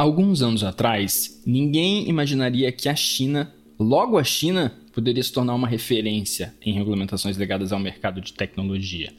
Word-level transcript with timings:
Alguns 0.00 0.40
anos 0.40 0.64
atrás, 0.64 1.42
ninguém 1.44 2.08
imaginaria 2.08 2.72
que 2.72 2.88
a 2.88 2.96
China, 2.96 3.52
logo 3.78 4.16
a 4.16 4.24
China, 4.24 4.72
poderia 4.94 5.22
se 5.22 5.30
tornar 5.30 5.54
uma 5.54 5.68
referência 5.68 6.54
em 6.64 6.72
regulamentações 6.72 7.36
ligadas 7.36 7.70
ao 7.70 7.78
mercado 7.78 8.18
de 8.18 8.32
tecnologia. 8.32 9.12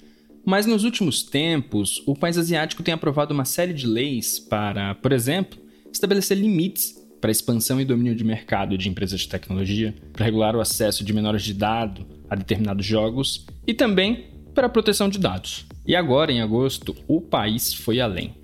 Mas 0.44 0.66
nos 0.66 0.84
últimos 0.84 1.22
tempos, 1.22 2.02
o 2.08 2.16
país 2.16 2.36
asiático 2.36 2.82
tem 2.82 2.96
aprovado 2.96 3.32
uma 3.32 3.46
série 3.46 3.74
de 3.74 3.86
leis 3.86 4.40
para, 4.40 4.96
por 4.96 5.12
exemplo, 5.12 5.60
estabelecer 5.94 6.36
limites 6.36 6.96
para 7.22 7.30
a 7.30 7.32
expansão 7.32 7.80
e 7.80 7.86
domínio 7.86 8.16
de 8.16 8.24
mercado 8.24 8.76
de 8.76 8.90
empresas 8.90 9.20
de 9.20 9.30
tecnologia, 9.30 9.94
para 10.12 10.26
regular 10.26 10.56
o 10.56 10.62
acesso 10.62 11.04
de 11.04 11.14
menores 11.14 11.44
de 11.44 11.52
idade 11.52 12.04
a 12.28 12.36
determinados 12.36 12.88
jogos 12.88 13.46
e 13.68 13.74
também 13.76 14.32
para 14.56 14.66
a 14.66 14.70
proteção 14.70 15.10
de 15.10 15.20
dados. 15.20 15.64
E 15.86 15.96
agora, 15.96 16.32
em 16.32 16.42
agosto, 16.42 16.96
o 17.08 17.22
país 17.22 17.72
foi 17.72 18.00
além. 18.00 18.41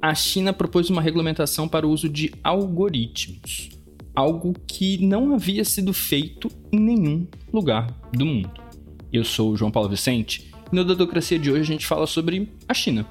A 0.00 0.14
China 0.14 0.52
propôs 0.52 0.88
uma 0.90 1.02
regulamentação 1.02 1.66
para 1.66 1.84
o 1.84 1.90
uso 1.90 2.08
de 2.08 2.32
algoritmos, 2.44 3.70
algo 4.14 4.54
que 4.64 5.04
não 5.04 5.34
havia 5.34 5.64
sido 5.64 5.92
feito 5.92 6.48
em 6.70 6.78
nenhum 6.78 7.26
lugar 7.52 7.88
do 8.12 8.24
mundo. 8.24 8.48
Eu 9.12 9.24
sou 9.24 9.50
o 9.50 9.56
João 9.56 9.72
Paulo 9.72 9.88
Vicente 9.88 10.52
e 10.72 10.76
no 10.76 10.84
Dadocracia 10.84 11.36
de 11.36 11.50
hoje 11.50 11.62
a 11.62 11.64
gente 11.64 11.84
fala 11.84 12.06
sobre 12.06 12.48
a 12.68 12.74
China. 12.74 13.04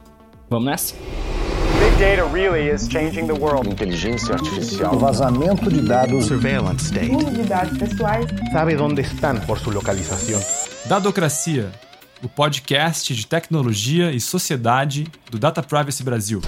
Vamos 0.49 0.65
nessa? 0.65 0.95
Big 0.95 1.99
data 1.99 2.25
really 2.31 2.73
is 2.73 2.87
changing 2.89 3.27
the 3.27 3.33
world. 3.33 3.69
Inteligência 3.69 4.35
artificial. 4.35 4.95
O 4.95 4.99
vazamento 4.99 5.69
de 5.69 5.81
dados. 5.81 6.25
Surveillance 6.25 6.85
state. 6.85 7.13
Uso 7.13 7.31
de 7.31 7.43
dados 7.43 7.77
pessoais. 7.77 8.27
Sabe 8.53 8.77
onde 8.77 9.01
estão 9.01 9.37
por 9.41 9.59
sua 9.59 9.73
localização. 9.73 10.39
Dadocracia, 10.87 11.69
o 12.23 12.27
podcast 12.27 13.13
de 13.13 13.27
tecnologia 13.27 14.11
e 14.11 14.19
sociedade 14.19 15.05
do 15.29 15.37
Data 15.37 15.61
Privacy 15.61 16.03
Brasil. 16.03 16.41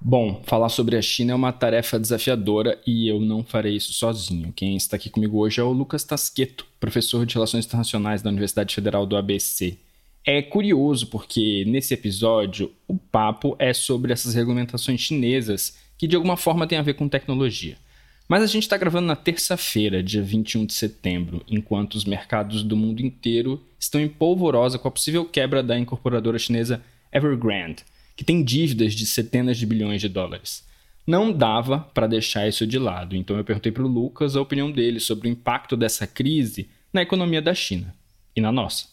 Bom, 0.00 0.42
falar 0.46 0.68
sobre 0.68 0.96
a 0.96 1.02
China 1.02 1.32
é 1.32 1.34
uma 1.34 1.52
tarefa 1.52 1.98
desafiadora 1.98 2.80
e 2.86 3.08
eu 3.08 3.20
não 3.20 3.44
farei 3.44 3.76
isso 3.76 3.92
sozinho. 3.92 4.52
Quem 4.54 4.76
está 4.76 4.96
aqui 4.96 5.10
comigo 5.10 5.38
hoje 5.38 5.60
é 5.60 5.64
o 5.64 5.72
Lucas 5.72 6.04
Tasqueto, 6.04 6.66
professor 6.78 7.24
de 7.24 7.34
Relações 7.34 7.66
Internacionais 7.66 8.22
da 8.22 8.30
Universidade 8.30 8.74
Federal 8.74 9.06
do 9.06 9.16
ABC. 9.16 9.78
É 10.24 10.42
curioso 10.42 11.08
porque 11.08 11.64
nesse 11.66 11.94
episódio 11.94 12.72
o 12.86 12.96
papo 12.96 13.56
é 13.58 13.72
sobre 13.72 14.12
essas 14.12 14.34
regulamentações 14.34 15.00
chinesas 15.00 15.76
que 15.98 16.06
de 16.06 16.16
alguma 16.16 16.36
forma 16.36 16.66
têm 16.66 16.78
a 16.78 16.82
ver 16.82 16.94
com 16.94 17.08
tecnologia. 17.08 17.76
Mas 18.32 18.42
a 18.42 18.46
gente 18.46 18.62
está 18.62 18.78
gravando 18.78 19.06
na 19.06 19.14
terça-feira, 19.14 20.02
dia 20.02 20.22
21 20.22 20.64
de 20.64 20.72
setembro, 20.72 21.44
enquanto 21.46 21.96
os 21.96 22.06
mercados 22.06 22.62
do 22.62 22.74
mundo 22.74 23.02
inteiro 23.02 23.62
estão 23.78 24.00
em 24.00 24.08
polvorosa 24.08 24.78
com 24.78 24.88
a 24.88 24.90
possível 24.90 25.26
quebra 25.26 25.62
da 25.62 25.78
incorporadora 25.78 26.38
chinesa 26.38 26.82
Evergrande 27.12 27.84
que 28.16 28.24
tem 28.24 28.42
dívidas 28.42 28.94
de 28.94 29.04
centenas 29.04 29.58
de 29.58 29.66
bilhões 29.66 30.00
de 30.00 30.08
dólares. 30.08 30.66
Não 31.06 31.30
dava 31.30 31.80
para 31.92 32.06
deixar 32.06 32.48
isso 32.48 32.66
de 32.66 32.78
lado, 32.78 33.14
então 33.14 33.36
eu 33.36 33.44
perguntei 33.44 33.70
para 33.70 33.82
o 33.82 33.86
Lucas 33.86 34.34
a 34.34 34.40
opinião 34.40 34.72
dele 34.72 34.98
sobre 34.98 35.28
o 35.28 35.30
impacto 35.30 35.76
dessa 35.76 36.06
crise 36.06 36.70
na 36.90 37.02
economia 37.02 37.42
da 37.42 37.52
China 37.52 37.94
e 38.34 38.40
na 38.40 38.50
nossa. 38.50 38.86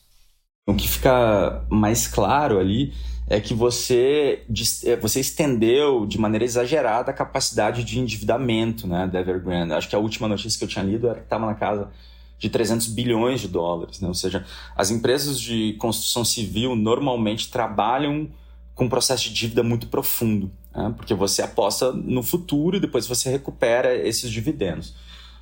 O 0.68 0.76
que 0.76 0.86
fica 0.86 1.66
mais 1.70 2.08
claro 2.08 2.60
ali 2.60 2.94
é 3.30 3.40
que 3.40 3.54
você, 3.54 4.44
é, 4.86 4.96
você 4.96 5.20
estendeu 5.20 6.08
de 6.08 6.20
maneira 6.20 6.44
exagerada 6.44 7.12
a 7.12 7.14
capacidade 7.14 7.84
de 7.84 8.00
endividamento 8.00 8.88
né, 8.88 9.08
da 9.08 9.20
Evergrande. 9.20 9.74
Acho 9.74 9.88
que 9.88 9.96
a 9.96 10.00
última 10.00 10.28
notícia 10.28 10.58
que 10.58 10.66
eu 10.66 10.68
tinha 10.68 10.84
lido 10.84 11.08
era 11.08 11.20
que 11.20 11.26
estava 11.26 11.46
na 11.46 11.54
casa 11.54 11.92
de 12.40 12.50
300 12.50 12.88
bilhões 12.88 13.42
de 13.42 13.48
dólares. 13.48 14.00
Né? 14.00 14.08
Ou 14.08 14.16
seja, 14.16 14.44
as 14.76 14.90
empresas 14.90 15.40
de 15.40 15.74
construção 15.74 16.26
civil 16.26 16.76
normalmente 16.76 17.52
trabalham 17.52 18.30
com 18.74 18.86
um 18.86 18.90
processo 18.90 19.26
de 19.26 19.34
dívida 19.34 19.62
muito 19.62 19.88
profundo, 19.88 20.50
né? 20.76 20.92
porque 20.98 21.14
você 21.14 21.44
aposta 21.44 21.92
no 21.92 22.24
futuro 22.24 22.78
e 22.78 22.80
depois 22.80 23.06
você 23.06 23.30
recupera 23.30 23.94
esses 23.96 24.32
dividendos. 24.32 24.96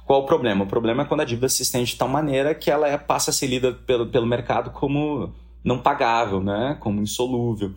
Qual 0.05 0.23
o 0.23 0.25
problema? 0.25 0.65
O 0.65 0.67
problema 0.67 1.03
é 1.03 1.05
quando 1.05 1.21
a 1.21 1.25
dívida 1.25 1.47
se 1.47 1.61
estende 1.61 1.91
de 1.91 1.97
tal 1.97 2.09
maneira 2.09 2.53
que 2.53 2.69
ela 2.69 2.87
é, 2.87 2.97
passa 2.97 3.29
a 3.29 3.33
ser 3.33 3.47
lida 3.47 3.71
pelo, 3.73 4.07
pelo 4.07 4.25
mercado 4.25 4.71
como 4.71 5.33
não 5.67 5.77
pagável, 5.77 6.41
né? 6.41 6.77
como 6.79 7.01
insolúvel. 7.01 7.73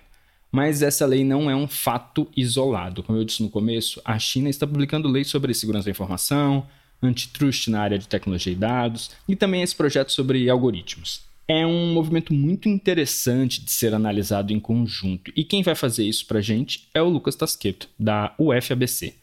Mas 0.50 0.82
essa 0.82 1.06
lei 1.06 1.26
não 1.26 1.52
é 1.52 1.56
um 1.56 1.68
fato 1.68 2.26
isolado. 2.38 3.04
Como 3.04 3.20
eu 3.20 3.26
disse 3.26 3.44
no 3.44 3.50
começo, 3.50 4.02
a 4.06 4.18
China 4.18 4.50
está 4.50 4.66
publicando 4.66 5.10
leis 5.10 5.28
sobre 5.28 5.54
segurança 5.54 5.86
da 5.86 5.92
informação, 5.92 6.66
antitrust 7.04 7.68
na 7.68 7.82
área 7.82 8.00
de 8.00 8.08
tecnologia 8.08 8.54
e 8.54 8.56
dados, 8.56 9.12
e 9.28 9.36
também 9.36 9.62
esse 9.62 9.76
projeto 9.76 10.14
sobre 10.14 10.50
algoritmos. 10.50 11.20
É 11.50 11.66
um 11.66 11.94
movimento 11.94 12.34
muito 12.34 12.70
interessante 12.70 13.62
de 13.62 13.72
ser 13.72 13.94
analisado 13.94 14.54
em 14.54 14.60
conjunto. 14.60 15.34
E 15.36 15.44
quem 15.44 15.62
vai 15.62 15.76
fazer 15.76 16.06
isso 16.06 16.26
para 16.26 16.40
a 16.40 16.42
gente 16.42 16.88
é 16.94 17.02
o 17.02 17.10
Lucas 17.10 17.36
Tasqueto, 17.36 17.90
da 18.00 18.34
UFABC. 18.40 19.16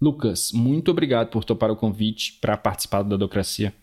Lucas, 0.00 0.52
muito 0.52 0.90
obrigado 0.90 1.28
por 1.28 1.44
topar 1.44 1.70
o 1.70 1.76
convite 1.76 2.38
para 2.40 2.56
participar 2.56 3.02
da 3.02 3.16
Docracia. 3.16 3.74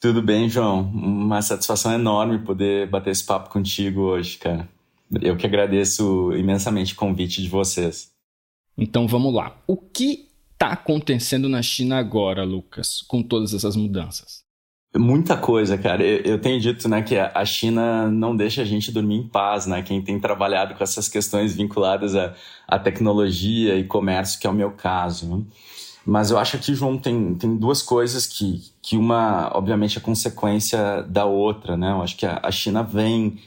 Tudo 0.00 0.22
bem, 0.22 0.48
João. 0.48 0.82
Uma 0.82 1.42
satisfação 1.42 1.92
enorme 1.92 2.38
poder 2.40 2.88
bater 2.88 3.10
esse 3.10 3.24
papo 3.24 3.50
contigo 3.50 4.00
hoje, 4.00 4.38
cara. 4.38 4.68
Eu 5.20 5.36
que 5.36 5.46
agradeço 5.46 6.32
imensamente 6.32 6.94
o 6.94 6.96
convite 6.96 7.42
de 7.42 7.48
vocês. 7.48 8.10
Então 8.76 9.06
vamos 9.06 9.32
lá. 9.32 9.56
O 9.66 9.76
que 9.76 10.28
está 10.52 10.72
acontecendo 10.72 11.48
na 11.48 11.62
China 11.62 11.98
agora, 11.98 12.44
Lucas, 12.44 13.02
com 13.02 13.22
todas 13.22 13.52
essas 13.52 13.76
mudanças? 13.76 14.42
Muita 14.94 15.38
coisa, 15.38 15.78
cara. 15.78 16.04
Eu, 16.04 16.38
tenho 16.38 16.60
dito, 16.60 16.86
né, 16.86 17.00
que 17.00 17.16
a 17.16 17.44
China 17.46 18.10
não 18.10 18.36
deixa 18.36 18.60
a 18.60 18.64
gente 18.64 18.92
dormir 18.92 19.16
em 19.16 19.26
paz, 19.26 19.66
né? 19.66 19.82
Quem 19.82 20.02
tem 20.02 20.20
trabalhado 20.20 20.74
com 20.74 20.84
essas 20.84 21.08
questões 21.08 21.54
vinculadas 21.54 22.14
à, 22.14 22.34
à 22.68 22.78
tecnologia 22.78 23.74
e 23.74 23.84
comércio, 23.84 24.38
que 24.38 24.46
é 24.46 24.50
o 24.50 24.54
meu 24.54 24.72
caso. 24.72 25.26
Né? 25.26 25.44
Mas 26.04 26.30
eu 26.30 26.38
acho 26.38 26.58
que, 26.58 26.74
João, 26.74 26.98
tem, 26.98 27.34
tem 27.36 27.56
duas 27.56 27.80
coisas 27.80 28.26
que, 28.26 28.60
que 28.82 28.98
uma, 28.98 29.50
obviamente, 29.56 29.96
é 29.96 30.00
consequência 30.00 31.02
da 31.04 31.24
outra, 31.24 31.74
né? 31.74 31.92
Eu 31.92 32.02
acho 32.02 32.16
que 32.16 32.26
a, 32.26 32.40
a 32.42 32.50
China 32.50 32.82
vem 32.82 33.38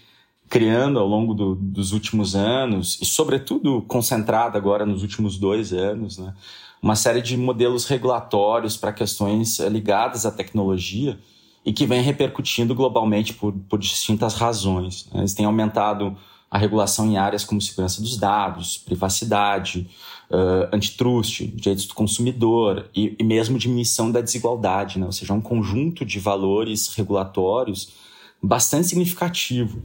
criando 0.49 0.97
ao 0.97 1.07
longo 1.07 1.35
do, 1.35 1.53
dos 1.53 1.91
últimos 1.91 2.35
anos, 2.35 2.99
e 3.01 3.05
sobretudo 3.05 3.83
concentrada 3.83 4.57
agora 4.57 4.83
nos 4.83 5.03
últimos 5.03 5.37
dois 5.37 5.73
anos, 5.73 6.17
né? 6.17 6.33
Uma 6.81 6.95
série 6.95 7.21
de 7.21 7.37
modelos 7.37 7.85
regulatórios 7.85 8.77
para 8.77 8.91
questões 8.91 9.59
ligadas 9.59 10.25
à 10.25 10.31
tecnologia, 10.31 11.19
e 11.65 11.73
que 11.73 11.85
vem 11.85 12.01
repercutindo 12.01 12.75
globalmente 12.75 13.33
por, 13.33 13.51
por 13.67 13.79
distintas 13.79 14.35
razões. 14.35 15.09
Né? 15.11 15.21
Eles 15.21 15.33
têm 15.33 15.45
aumentado 15.45 16.15
a 16.49 16.57
regulação 16.57 17.07
em 17.07 17.17
áreas 17.17 17.43
como 17.43 17.59
segurança 17.59 18.01
dos 18.01 18.17
dados, 18.17 18.77
privacidade, 18.77 19.89
uh, 20.29 20.73
antitrust, 20.73 21.47
direitos 21.47 21.85
do 21.85 21.95
consumidor 21.95 22.87
e, 22.95 23.15
e, 23.17 23.23
mesmo 23.23 23.57
diminuição 23.57 24.11
da 24.11 24.21
desigualdade, 24.21 24.99
né? 24.99 25.05
ou 25.07 25.11
seja, 25.11 25.33
um 25.33 25.41
conjunto 25.41 26.05
de 26.05 26.19
valores 26.19 26.93
regulatórios 26.95 27.93
bastante 28.41 28.87
significativo 28.87 29.81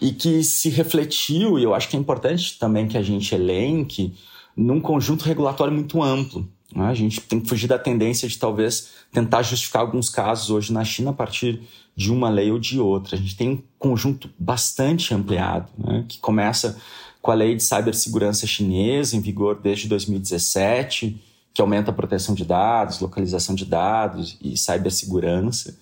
e 0.00 0.12
que 0.12 0.42
se 0.42 0.70
refletiu, 0.70 1.58
e 1.58 1.62
eu 1.62 1.74
acho 1.74 1.88
que 1.88 1.96
é 1.96 2.00
importante 2.00 2.58
também 2.58 2.88
que 2.88 2.96
a 2.96 3.02
gente 3.02 3.34
elenque, 3.34 4.14
num 4.56 4.80
conjunto 4.80 5.22
regulatório 5.24 5.72
muito 5.72 6.02
amplo. 6.02 6.48
Né? 6.74 6.86
A 6.86 6.94
gente 6.94 7.20
tem 7.20 7.40
que 7.40 7.48
fugir 7.48 7.66
da 7.66 7.78
tendência 7.78 8.28
de 8.28 8.38
talvez 8.38 8.90
tentar 9.12 9.42
justificar 9.42 9.82
alguns 9.82 10.08
casos 10.08 10.50
hoje 10.50 10.72
na 10.72 10.84
China 10.84 11.10
a 11.10 11.14
partir 11.14 11.60
de 11.96 12.12
uma 12.12 12.28
lei 12.28 12.50
ou 12.50 12.58
de 12.58 12.78
outra. 12.80 13.16
A 13.16 13.18
gente 13.18 13.36
tem 13.36 13.50
um 13.50 13.62
conjunto 13.78 14.30
bastante 14.38 15.12
ampliado, 15.14 15.68
né? 15.76 16.04
que 16.08 16.18
começa 16.18 16.78
com 17.20 17.30
a 17.30 17.34
lei 17.34 17.54
de 17.54 17.62
cibersegurança 17.62 18.46
chinesa, 18.46 19.16
em 19.16 19.20
vigor 19.20 19.60
desde 19.60 19.88
2017, 19.88 21.20
que 21.52 21.60
aumenta 21.60 21.90
a 21.90 21.94
proteção 21.94 22.34
de 22.34 22.44
dados, 22.44 23.00
localização 23.00 23.54
de 23.54 23.64
dados 23.66 24.38
e 24.40 24.56
cibersegurança. 24.56 25.76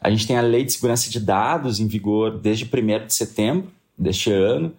A 0.00 0.10
gente 0.10 0.26
tem 0.26 0.36
a 0.36 0.40
lei 0.40 0.64
de 0.64 0.72
segurança 0.72 1.10
de 1.10 1.20
dados 1.20 1.78
em 1.78 1.86
vigor 1.86 2.38
desde 2.38 2.64
1 2.64 3.06
de 3.06 3.14
setembro 3.14 3.70
deste 3.96 4.32
ano. 4.32 4.72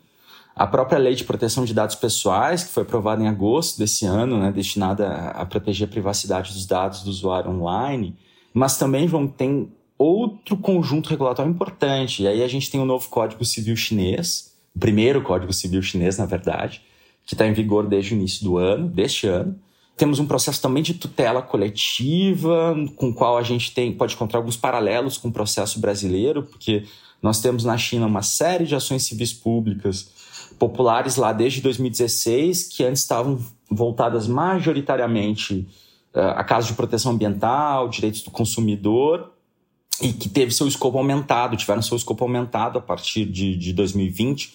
A 0.56 0.68
própria 0.68 1.00
lei 1.00 1.16
de 1.16 1.24
proteção 1.24 1.64
de 1.64 1.74
dados 1.74 1.96
pessoais, 1.96 2.64
que 2.64 2.72
foi 2.72 2.84
aprovada 2.84 3.24
em 3.24 3.28
agosto 3.28 3.78
desse 3.78 4.06
ano, 4.06 4.38
né, 4.38 4.52
destinada 4.52 5.08
a, 5.30 5.46
proteger 5.46 5.88
a 5.88 5.92
privacidade 5.92 6.54
dos 6.54 6.66
dados 6.66 7.04
do 7.04 7.10
usuário 7.10 7.50
online. 7.50 8.16
Mas 8.54 8.78
também, 8.78 9.08
João, 9.08 9.28
tem 9.28 9.72
outro 9.98 10.58
conjunto 10.58 11.10
regulatório 11.10 11.52
importante. 11.52 12.24
E 12.24 12.28
aí 12.28 12.44
a 12.44 12.48
gente 12.48 12.70
tem 12.70 12.82
o 12.82 12.86
novo 12.86 13.08
Código 13.10 13.46
Civil 13.46 13.76
Chinês, 13.76 14.54
o 14.76 14.80
primeiro 14.80 15.22
Código 15.22 15.54
Civil 15.54 15.82
chinês, 15.82 16.18
na 16.18 16.26
verdade, 16.26 16.82
que 17.26 17.34
está 17.34 17.46
em 17.46 17.54
vigor 17.54 17.88
desde 17.88 18.14
o 18.14 18.18
início 18.18 18.44
do 18.44 18.58
ano, 18.58 18.90
deste 18.90 19.28
ano. 19.28 19.56
Temos 19.96 20.20
um 20.20 20.26
processo 20.26 20.62
também 20.62 20.82
de 20.82 20.96
tutela 20.96 21.42
coletiva, 21.42 22.76
com 22.96 23.10
o 23.10 23.14
qual 23.14 23.38
a 23.38 23.44
gente 23.44 23.74
tem, 23.74 23.94
pode 23.94 24.16
encontrar 24.16 24.40
alguns 24.40 24.58
paralelos 24.58 25.18
com 25.18 25.28
o 25.28 25.32
processo 25.32 25.80
brasileiro, 25.80 26.44
porque 26.44 26.86
nós 27.22 27.40
temos 27.40 27.64
na 27.64 27.78
China 27.78 28.08
uma 28.08 28.24
série 28.24 28.66
de 28.66 28.74
ações 28.74 29.04
civis 29.04 29.32
públicas 29.32 30.10
populares 30.62 31.16
lá 31.16 31.34
desde 31.34 31.60
2016, 31.60 32.68
que 32.68 32.84
antes 32.84 33.02
estavam 33.02 33.44
voltadas 33.68 34.28
majoritariamente 34.28 35.68
uh, 36.14 36.20
a 36.36 36.44
casos 36.44 36.70
de 36.70 36.76
proteção 36.76 37.14
ambiental, 37.14 37.90
direitos 37.90 38.22
do 38.22 38.30
consumidor, 38.30 39.32
e 40.00 40.14
que 40.14 40.30
teve 40.30 40.52
seu 40.52 40.68
escopo 40.68 41.00
aumentado, 41.00 41.58
tiveram 41.58 41.82
seu 41.82 41.98
escopo 41.98 42.24
aumentado 42.24 42.78
a 42.78 42.82
partir 42.82 43.26
de, 43.26 43.58
de 43.58 43.74
2020, 43.74 44.54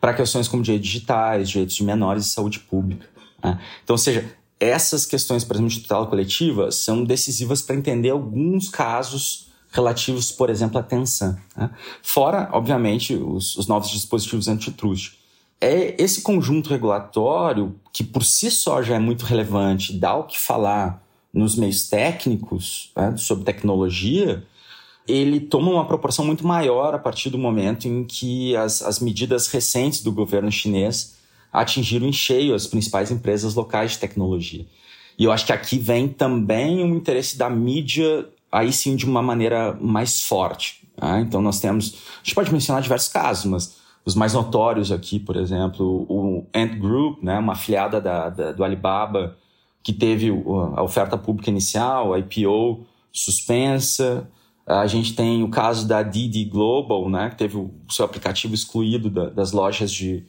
para 0.00 0.12
questões 0.12 0.48
como 0.48 0.60
direitos 0.60 0.88
digitais, 0.88 1.48
direitos 1.48 1.76
de 1.76 1.84
menores 1.84 2.26
e 2.26 2.30
saúde 2.30 2.58
pública. 2.58 3.08
Né? 3.42 3.60
Então, 3.84 3.94
ou 3.94 3.98
seja, 3.98 4.36
essas 4.58 5.06
questões, 5.06 5.44
por 5.44 5.54
exemplo, 5.54 5.70
de 5.70 5.80
tutela 5.82 6.06
coletiva, 6.06 6.72
são 6.72 7.04
decisivas 7.04 7.62
para 7.62 7.76
entender 7.76 8.10
alguns 8.10 8.68
casos 8.68 9.52
relativos, 9.70 10.32
por 10.32 10.50
exemplo, 10.50 10.78
à 10.78 10.82
tensão. 10.82 11.38
Né? 11.56 11.70
Fora, 12.02 12.48
obviamente, 12.52 13.14
os, 13.14 13.56
os 13.56 13.68
novos 13.68 13.90
dispositivos 13.90 14.48
antitrust. 14.48 15.22
É 15.60 15.94
esse 16.02 16.22
conjunto 16.22 16.70
regulatório, 16.70 17.74
que 17.92 18.04
por 18.04 18.24
si 18.24 18.50
só 18.50 18.82
já 18.82 18.96
é 18.96 18.98
muito 18.98 19.24
relevante, 19.24 19.92
dá 19.92 20.14
o 20.14 20.24
que 20.24 20.38
falar 20.38 21.02
nos 21.32 21.56
meios 21.56 21.88
técnicos 21.88 22.92
né, 22.96 23.16
sobre 23.16 23.44
tecnologia, 23.44 24.44
ele 25.06 25.40
toma 25.40 25.70
uma 25.70 25.86
proporção 25.86 26.24
muito 26.24 26.46
maior 26.46 26.94
a 26.94 26.98
partir 26.98 27.28
do 27.28 27.38
momento 27.38 27.86
em 27.86 28.04
que 28.04 28.56
as, 28.56 28.82
as 28.82 29.00
medidas 29.00 29.48
recentes 29.48 30.02
do 30.02 30.12
governo 30.12 30.50
chinês 30.50 31.16
atingiram 31.52 32.06
em 32.06 32.12
cheio 32.12 32.54
as 32.54 32.66
principais 32.66 33.10
empresas 33.10 33.54
locais 33.54 33.92
de 33.92 33.98
tecnologia. 33.98 34.66
E 35.18 35.24
eu 35.24 35.30
acho 35.32 35.46
que 35.46 35.52
aqui 35.52 35.78
vem 35.78 36.08
também 36.08 36.82
um 36.82 36.96
interesse 36.96 37.36
da 37.36 37.48
mídia, 37.48 38.28
aí 38.50 38.72
sim 38.72 38.96
de 38.96 39.04
uma 39.04 39.22
maneira 39.22 39.76
mais 39.80 40.20
forte. 40.20 40.86
Né? 41.00 41.24
Então 41.26 41.40
nós 41.42 41.60
temos, 41.60 41.94
a 42.16 42.24
gente 42.24 42.34
pode 42.34 42.52
mencionar 42.52 42.82
diversos 42.82 43.08
casos, 43.08 43.44
mas 43.44 43.76
os 44.04 44.14
mais 44.14 44.34
notórios 44.34 44.92
aqui, 44.92 45.18
por 45.18 45.36
exemplo, 45.36 46.06
o 46.08 46.46
Ant 46.54 46.78
Group, 46.78 47.22
né, 47.22 47.38
uma 47.38 47.54
afiliada 47.54 48.00
da, 48.00 48.28
da, 48.28 48.52
do 48.52 48.62
Alibaba, 48.62 49.36
que 49.82 49.92
teve 49.92 50.30
a 50.76 50.82
oferta 50.82 51.16
pública 51.16 51.50
inicial, 51.50 52.12
a 52.12 52.18
IPO 52.18 52.86
suspensa, 53.12 54.28
a 54.66 54.86
gente 54.86 55.14
tem 55.14 55.42
o 55.42 55.50
caso 55.50 55.86
da 55.86 56.02
Didi 56.02 56.44
Global, 56.44 57.08
né, 57.08 57.30
que 57.30 57.36
teve 57.36 57.56
o 57.56 57.70
seu 57.88 58.04
aplicativo 58.04 58.54
excluído 58.54 59.10
da, 59.10 59.28
das 59.30 59.52
lojas 59.52 59.92
de, 59.92 60.24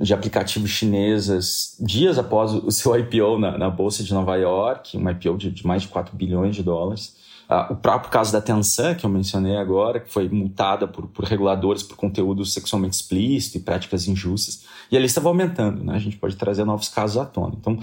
de 0.00 0.12
aplicativos 0.12 0.70
chinesas 0.70 1.76
dias 1.80 2.18
após 2.18 2.52
o 2.52 2.70
seu 2.70 2.94
IPO 2.98 3.38
na, 3.38 3.56
na 3.56 3.70
Bolsa 3.70 4.02
de 4.02 4.12
Nova 4.12 4.36
York, 4.36 4.96
um 4.96 5.08
IPO 5.08 5.36
de, 5.36 5.50
de 5.50 5.66
mais 5.66 5.82
de 5.82 5.88
4 5.88 6.16
bilhões 6.16 6.56
de 6.56 6.62
dólares. 6.62 7.16
Uh, 7.48 7.74
o 7.74 7.76
próprio 7.76 8.10
caso 8.10 8.32
da 8.32 8.40
Tencent, 8.40 8.98
que 8.98 9.04
eu 9.04 9.10
mencionei 9.10 9.56
agora, 9.56 10.00
que 10.00 10.10
foi 10.10 10.28
multada 10.28 10.88
por, 10.88 11.06
por 11.08 11.24
reguladores 11.24 11.82
por 11.82 11.94
conteúdo 11.94 12.44
sexualmente 12.44 12.96
explícito 12.96 13.58
e 13.58 13.60
práticas 13.60 14.08
injustas. 14.08 14.64
E 14.90 14.96
a 14.96 15.00
lista 15.00 15.20
vai 15.20 15.30
aumentando, 15.30 15.84
né? 15.84 15.94
A 15.94 15.98
gente 15.98 16.16
pode 16.16 16.36
trazer 16.36 16.64
novos 16.64 16.88
casos 16.88 17.18
à 17.18 17.26
tona. 17.26 17.54
Então, 17.60 17.78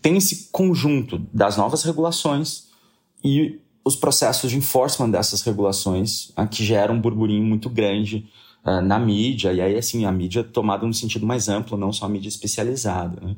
tem 0.00 0.16
esse 0.16 0.48
conjunto 0.50 1.18
das 1.32 1.58
novas 1.58 1.82
regulações 1.82 2.68
e 3.22 3.60
os 3.84 3.96
processos 3.96 4.50
de 4.50 4.56
enforcement 4.56 5.10
dessas 5.10 5.42
regulações, 5.42 6.30
uh, 6.30 6.48
que 6.50 6.64
geram 6.64 6.94
um 6.94 7.00
burburinho 7.00 7.44
muito 7.44 7.68
grande 7.68 8.26
uh, 8.64 8.80
na 8.80 8.98
mídia, 8.98 9.52
e 9.52 9.60
aí, 9.60 9.76
assim, 9.76 10.04
a 10.04 10.12
mídia 10.12 10.44
tomada 10.44 10.86
no 10.86 10.94
sentido 10.94 11.26
mais 11.26 11.48
amplo, 11.48 11.76
não 11.76 11.92
só 11.92 12.06
a 12.06 12.08
mídia 12.08 12.28
especializada. 12.28 13.20
Né? 13.20 13.36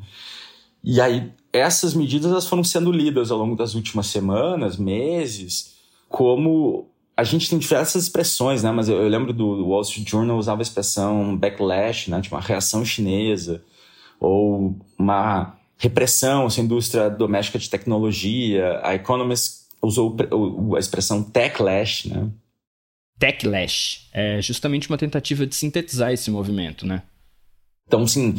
E 0.83 1.01
aí, 1.01 1.33
essas 1.53 1.95
medidas 1.95 2.31
elas 2.31 2.47
foram 2.47 2.65
sendo 2.65 2.91
lidas 2.91 3.31
ao 3.31 3.39
longo 3.39 3.57
das 3.57 3.75
últimas 3.75 4.07
semanas, 4.07 4.77
meses, 4.77 5.75
como 6.09 6.89
a 7.17 7.23
gente 7.23 7.49
tem 7.49 7.59
diversas 7.59 8.05
expressões, 8.05 8.63
né? 8.63 8.73
Mas 8.73 8.89
eu, 8.89 9.01
eu 9.01 9.09
lembro 9.09 9.33
do 9.33 9.69
Wall 9.69 9.83
Street 9.83 10.09
Journal 10.09 10.37
usava 10.37 10.61
a 10.61 10.63
expressão 10.63 11.37
backlash, 11.37 12.11
né? 12.11 12.21
Tipo 12.21 12.35
uma 12.35 12.41
reação 12.43 12.85
chinesa, 12.85 13.63
ou 14.19 14.77
uma 14.99 15.57
repressão 15.79 16.47
à 16.47 16.61
indústria 16.61 17.09
doméstica 17.09 17.59
de 17.59 17.71
tecnologia. 17.71 18.81
A 18.83 18.95
Economist 18.95 19.65
usou 19.81 20.17
a 20.75 20.79
expressão 20.79 21.23
techlash, 21.23 22.07
né? 22.07 22.29
Techlash 23.19 24.09
é 24.13 24.41
justamente 24.43 24.89
uma 24.89 24.99
tentativa 24.99 25.47
de 25.47 25.55
sintetizar 25.55 26.13
esse 26.13 26.31
movimento, 26.31 26.87
né? 26.87 27.03
Então, 27.87 28.07
sim, 28.07 28.35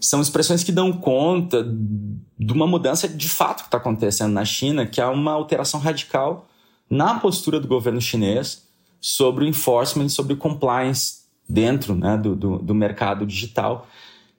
são 0.00 0.20
expressões 0.20 0.64
que 0.64 0.72
dão 0.72 0.92
conta 0.92 1.62
de 1.62 2.52
uma 2.52 2.66
mudança 2.66 3.06
de 3.06 3.28
fato 3.28 3.62
que 3.62 3.68
está 3.68 3.78
acontecendo 3.78 4.32
na 4.32 4.44
China, 4.44 4.86
que 4.86 5.00
é 5.00 5.06
uma 5.06 5.32
alteração 5.32 5.78
radical 5.78 6.48
na 6.88 7.18
postura 7.18 7.60
do 7.60 7.68
governo 7.68 8.00
chinês 8.00 8.66
sobre 9.00 9.44
o 9.44 9.48
enforcement, 9.48 10.08
sobre 10.08 10.32
o 10.32 10.36
compliance 10.36 11.18
dentro 11.48 11.94
né, 11.94 12.16
do, 12.16 12.34
do, 12.34 12.58
do 12.58 12.74
mercado 12.74 13.26
digital 13.26 13.86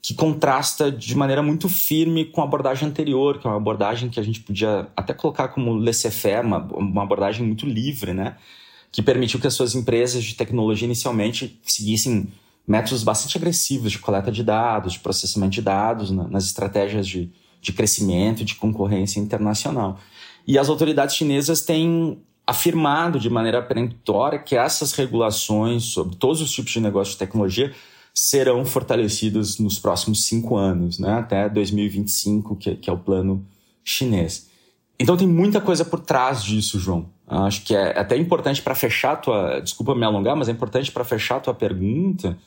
que 0.01 0.13
contrasta 0.13 0.91
de 0.91 1.15
maneira 1.15 1.43
muito 1.43 1.67
firme 1.67 2.25
com 2.25 2.41
a 2.41 2.45
abordagem 2.45 2.87
anterior, 2.87 3.37
que 3.37 3.45
é 3.45 3.49
uma 3.49 3.57
abordagem 3.57 4.09
que 4.09 4.19
a 4.19 4.23
gente 4.23 4.39
podia 4.39 4.87
até 4.95 5.13
colocar 5.13 5.49
como 5.49 5.73
laissez-faire, 5.75 6.45
uma, 6.45 6.59
uma 6.73 7.03
abordagem 7.03 7.45
muito 7.45 7.65
livre, 7.65 8.13
né? 8.13 8.37
Que 8.91 9.01
permitiu 9.01 9.39
que 9.39 9.47
as 9.47 9.53
suas 9.53 9.75
empresas 9.75 10.23
de 10.23 10.35
tecnologia 10.35 10.85
inicialmente 10.85 11.59
seguissem 11.63 12.27
métodos 12.67 13.03
bastante 13.03 13.37
agressivos 13.37 13.91
de 13.91 13.99
coleta 13.99 14.31
de 14.31 14.43
dados, 14.43 14.93
de 14.93 14.99
processamento 14.99 15.53
de 15.53 15.61
dados, 15.61 16.11
né? 16.11 16.27
nas 16.29 16.45
estratégias 16.45 17.07
de, 17.07 17.31
de 17.61 17.73
crescimento, 17.73 18.45
de 18.45 18.55
concorrência 18.55 19.19
internacional. 19.19 19.99
E 20.45 20.57
as 20.57 20.69
autoridades 20.69 21.15
chinesas 21.15 21.61
têm 21.61 22.21
afirmado 22.45 23.19
de 23.19 23.29
maneira 23.29 23.61
peremptória 23.61 24.39
que 24.39 24.55
essas 24.55 24.93
regulações 24.93 25.83
sobre 25.83 26.15
todos 26.15 26.41
os 26.41 26.51
tipos 26.51 26.71
de 26.71 26.79
negócio 26.79 27.13
de 27.13 27.19
tecnologia 27.19 27.73
serão 28.13 28.65
fortalecidos 28.65 29.59
nos 29.59 29.79
próximos 29.79 30.25
cinco 30.25 30.55
anos, 30.55 30.99
né? 30.99 31.13
até 31.13 31.47
2025, 31.47 32.55
que, 32.55 32.75
que 32.75 32.89
é 32.89 32.93
o 32.93 32.97
plano 32.97 33.45
chinês. 33.83 34.48
Então 34.99 35.15
tem 35.15 35.27
muita 35.27 35.61
coisa 35.61 35.85
por 35.85 36.01
trás 36.01 36.43
disso, 36.43 36.77
João. 36.77 37.09
Acho 37.25 37.63
que 37.63 37.73
é 37.73 37.97
até 37.97 38.17
importante 38.17 38.61
para 38.61 38.75
fechar 38.75 39.13
a 39.13 39.15
tua. 39.15 39.59
Desculpa 39.61 39.95
me 39.95 40.03
alongar, 40.03 40.35
mas 40.35 40.49
é 40.49 40.51
importante 40.51 40.91
para 40.91 41.05
fechar 41.05 41.37
a 41.37 41.39
tua 41.39 41.53
pergunta, 41.53 42.37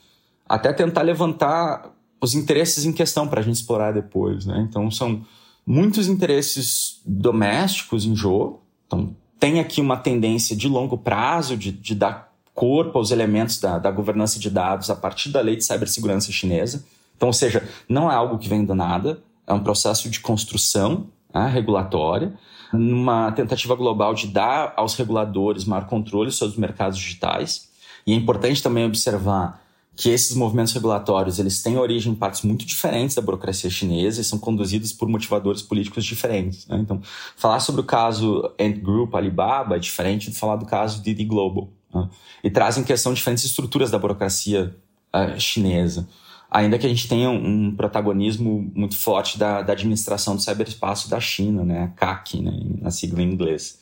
até 0.47 0.73
tentar 0.73 1.03
levantar 1.03 1.91
os 2.21 2.35
interesses 2.35 2.85
em 2.85 2.93
questão 2.93 3.27
para 3.27 3.41
a 3.41 3.43
gente 3.43 3.57
explorar 3.57 3.93
depois. 3.93 4.45
Né? 4.45 4.67
Então 4.69 4.91
são 4.91 5.25
muitos 5.67 6.09
interesses 6.09 7.01
domésticos 7.07 8.05
em 8.05 8.15
jogo. 8.15 8.63
Então 8.87 9.17
tem 9.41 9.59
aqui 9.59 9.81
uma 9.81 9.97
tendência 9.97 10.55
de 10.55 10.69
longo 10.69 10.99
prazo 10.99 11.57
de, 11.57 11.73
de 11.73 11.95
dar 11.95 12.33
corpo 12.55 12.99
aos 12.99 13.11
elementos 13.11 13.59
da, 13.59 13.79
da 13.79 13.91
governança 13.91 14.39
de 14.39 14.51
dados 14.51 14.91
a 14.91 14.95
partir 14.95 15.31
da 15.31 15.41
lei 15.41 15.57
de 15.57 15.65
cibersegurança 15.65 16.31
chinesa. 16.31 16.85
Então, 17.17 17.29
ou 17.29 17.33
seja, 17.33 17.67
não 17.89 18.11
é 18.11 18.15
algo 18.15 18.39
que 18.39 18.49
vem 18.49 18.65
do 18.65 18.75
nada, 18.75 19.23
é 19.47 19.53
um 19.53 19.63
processo 19.63 20.11
de 20.11 20.21
construção 20.21 21.07
né, 21.35 21.49
regulatória, 21.49 22.35
numa 22.73 23.33
tentativa 23.33 23.75
global 23.75 24.15
de 24.15 24.27
dar 24.27 24.73
aos 24.77 24.95
reguladores 24.95 25.65
maior 25.65 25.87
controle 25.87 26.31
sobre 26.31 26.53
os 26.53 26.59
mercados 26.59 26.99
digitais. 26.99 27.71
E 28.07 28.12
é 28.12 28.17
importante 28.17 28.62
também 28.62 28.85
observar 28.85 29.62
que 29.95 30.09
esses 30.09 30.35
movimentos 30.35 30.73
regulatórios 30.73 31.39
eles 31.39 31.62
têm 31.62 31.77
origem 31.77 32.12
em 32.12 32.17
partes 32.17 32.43
muito 32.43 32.65
diferentes 32.65 33.15
da 33.15 33.23
burocracia 33.23 33.69
chinesa 33.69 34.21
e 34.21 34.25
são 34.25 34.39
conduzidos 34.39 34.93
por 34.93 35.07
motivadores 35.07 35.61
políticos 35.61 36.05
diferentes. 36.05 36.67
Né? 36.67 36.79
Então, 36.79 37.01
falar 37.37 37.61
sobre 37.61 37.83
o 37.83 37.85
caso 37.85 38.51
Ant 38.59 38.81
Group, 38.81 39.15
Alibaba, 39.15 39.77
é 39.77 39.79
diferente 39.79 40.31
de 40.31 40.37
falar 40.37 40.57
do 40.57 40.65
caso 40.65 41.03
Didi 41.03 41.25
Global. 41.25 41.69
Né? 41.95 42.09
E 42.43 42.51
trazem 42.51 42.83
questão 42.83 43.12
diferentes 43.12 43.45
estruturas 43.45 43.91
da 43.91 43.99
burocracia 43.99 44.75
uh, 45.15 45.39
chinesa. 45.39 46.09
Ainda 46.55 46.79
que 46.79 46.85
a 46.85 46.89
gente 46.89 47.09
tenha 47.09 47.31
um, 47.31 47.75
protagonismo 47.75 48.71
muito 48.75 48.95
forte 48.95 49.39
da, 49.39 49.63
da, 49.63 49.73
administração 49.73 50.37
do 50.37 50.43
ciberespaço 50.43 51.09
da 51.09 51.19
China, 51.19 51.65
né? 51.65 51.85
a 51.85 51.89
CAC, 51.89 52.43
né? 52.43 52.53
na 52.79 52.91
sigla 52.91 53.23
em 53.23 53.33
inglês. 53.33 53.81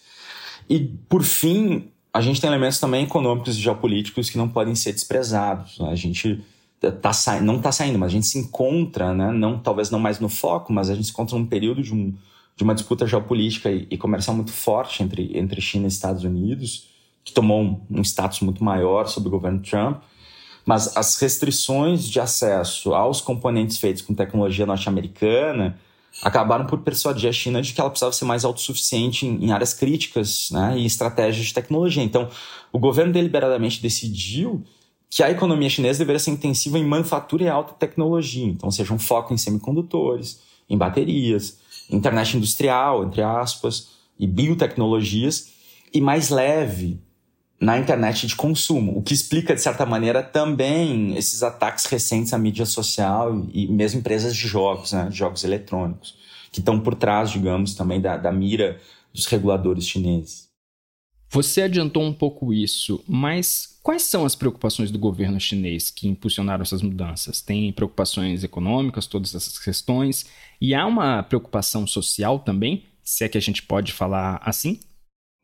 E, 0.68 0.78
por 1.08 1.24
fim, 1.24 1.88
a 2.14 2.20
gente 2.20 2.40
tem 2.40 2.48
elementos 2.48 2.78
também 2.78 3.02
econômicos 3.02 3.56
e 3.56 3.60
geopolíticos 3.60 4.30
que 4.30 4.38
não 4.38 4.48
podem 4.48 4.76
ser 4.76 4.92
desprezados. 4.92 5.80
A 5.80 5.96
gente 5.96 6.44
tá 7.02 7.12
sa... 7.12 7.40
não 7.40 7.56
está 7.56 7.72
saindo, 7.72 7.98
mas 7.98 8.10
a 8.10 8.14
gente 8.14 8.28
se 8.28 8.38
encontra, 8.38 9.12
né? 9.12 9.32
não, 9.32 9.58
talvez 9.58 9.90
não 9.90 9.98
mais 9.98 10.20
no 10.20 10.28
foco, 10.28 10.72
mas 10.72 10.88
a 10.88 10.94
gente 10.94 11.06
se 11.06 11.10
encontra 11.10 11.36
num 11.36 11.46
período 11.46 11.82
de, 11.82 11.92
um, 11.92 12.14
de 12.54 12.62
uma 12.62 12.72
disputa 12.74 13.04
geopolítica 13.04 13.68
e, 13.68 13.98
comercial 13.98 14.36
muito 14.36 14.52
forte 14.52 15.02
entre, 15.02 15.36
entre 15.36 15.60
China 15.60 15.86
e 15.86 15.88
Estados 15.88 16.22
Unidos, 16.22 16.88
que 17.24 17.32
tomou 17.32 17.80
um 17.90 18.02
status 18.02 18.40
muito 18.42 18.62
maior 18.62 19.08
sob 19.08 19.26
o 19.26 19.30
governo 19.30 19.60
Trump. 19.60 20.02
Mas 20.70 20.96
as 20.96 21.16
restrições 21.16 22.08
de 22.08 22.20
acesso 22.20 22.94
aos 22.94 23.20
componentes 23.20 23.78
feitos 23.78 24.02
com 24.02 24.14
tecnologia 24.14 24.64
norte-americana 24.64 25.76
acabaram 26.22 26.64
por 26.64 26.78
persuadir 26.78 27.28
a 27.28 27.32
China 27.32 27.60
de 27.60 27.72
que 27.72 27.80
ela 27.80 27.90
precisava 27.90 28.12
ser 28.12 28.24
mais 28.24 28.44
autossuficiente 28.44 29.26
em, 29.26 29.46
em 29.46 29.50
áreas 29.50 29.74
críticas 29.74 30.48
né, 30.52 30.78
e 30.78 30.86
estratégias 30.86 31.46
de 31.46 31.54
tecnologia. 31.54 32.04
Então, 32.04 32.28
o 32.72 32.78
governo 32.78 33.12
deliberadamente 33.12 33.82
decidiu 33.82 34.62
que 35.10 35.24
a 35.24 35.30
economia 35.32 35.68
chinesa 35.68 35.98
deveria 35.98 36.20
ser 36.20 36.30
intensiva 36.30 36.78
em 36.78 36.86
manufatura 36.86 37.42
e 37.42 37.48
alta 37.48 37.74
tecnologia. 37.74 38.46
Então, 38.46 38.70
seja 38.70 38.94
um 38.94 38.98
foco 39.00 39.34
em 39.34 39.38
semicondutores, 39.38 40.40
em 40.68 40.78
baterias, 40.78 41.58
internet 41.90 42.36
industrial, 42.36 43.06
entre 43.06 43.22
aspas, 43.22 43.88
e 44.16 44.24
biotecnologias, 44.24 45.48
e 45.92 46.00
mais 46.00 46.30
leve 46.30 47.00
na 47.60 47.78
internet 47.78 48.26
de 48.26 48.34
consumo, 48.34 48.96
o 48.96 49.02
que 49.02 49.12
explica, 49.12 49.54
de 49.54 49.60
certa 49.60 49.84
maneira, 49.84 50.22
também 50.22 51.14
esses 51.16 51.42
ataques 51.42 51.84
recentes 51.84 52.32
à 52.32 52.38
mídia 52.38 52.64
social 52.64 53.46
e 53.52 53.68
mesmo 53.68 54.00
empresas 54.00 54.34
de 54.34 54.48
jogos, 54.48 54.92
né, 54.92 55.08
de 55.10 55.16
jogos 55.16 55.44
eletrônicos, 55.44 56.16
que 56.50 56.60
estão 56.60 56.80
por 56.80 56.94
trás, 56.94 57.30
digamos, 57.30 57.74
também 57.74 58.00
da, 58.00 58.16
da 58.16 58.32
mira 58.32 58.80
dos 59.12 59.26
reguladores 59.26 59.86
chineses. 59.86 60.48
Você 61.32 61.62
adiantou 61.62 62.02
um 62.02 62.12
pouco 62.12 62.52
isso, 62.52 63.04
mas 63.06 63.78
quais 63.82 64.02
são 64.02 64.24
as 64.24 64.34
preocupações 64.34 64.90
do 64.90 64.98
governo 64.98 65.38
chinês 65.38 65.90
que 65.90 66.08
impulsionaram 66.08 66.62
essas 66.62 66.82
mudanças? 66.82 67.40
Tem 67.40 67.72
preocupações 67.72 68.42
econômicas, 68.42 69.06
todas 69.06 69.34
essas 69.34 69.58
questões, 69.58 70.26
e 70.60 70.74
há 70.74 70.84
uma 70.86 71.22
preocupação 71.22 71.86
social 71.86 72.40
também, 72.40 72.84
se 73.04 73.22
é 73.22 73.28
que 73.28 73.38
a 73.38 73.40
gente 73.40 73.62
pode 73.62 73.92
falar 73.92 74.40
assim? 74.42 74.80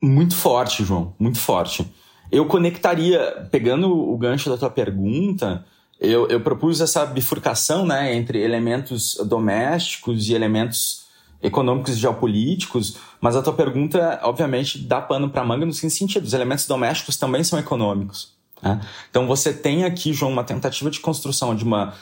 Muito 0.03 0.35
forte, 0.35 0.83
João, 0.83 1.15
muito 1.21 1.39
forte. 1.39 1.87
Eu 2.31 2.47
conectaria, 2.47 3.49
pegando 3.51 3.93
o 3.93 4.17
gancho 4.17 4.51
da 4.51 4.57
tua 4.57 4.71
pergunta, 4.71 5.65
eu, 6.01 6.29
eu 6.29 6.41
propus 6.41 6.81
essa 6.81 7.07
bifurcação 7.07 7.87
né, 7.87 8.15
entre 8.15 8.41
elementos 8.41 9.17
domésticos 9.27 10.29
e 10.29 10.35
elementos 10.35 11.07
econômicos 11.43 11.95
e 11.97 12.01
geopolíticos, 12.01 12.97
mas 13.21 13.37
a 13.37 13.43
tua 13.43 13.53
pergunta, 13.53 14.21
obviamente, 14.23 14.79
dá 14.79 15.01
pano 15.01 15.31
para 15.31 15.45
manga 15.45 15.65
no 15.65 15.73
seguinte 15.73 15.95
sentido: 15.95 16.25
os 16.25 16.35
elementos 16.35 16.67
domésticos 16.67 17.17
também 17.17 17.45
são 17.45 17.59
econômicos. 17.59 18.35
Né? 18.63 18.81
Então 19.11 19.27
você 19.27 19.53
tem 19.53 19.85
aqui, 19.85 20.13
João, 20.13 20.33
uma 20.33 20.45
tentativa 20.45 20.91
de 20.91 21.01
construção 21.01 21.55
de 21.55 21.65
uma. 21.65 21.95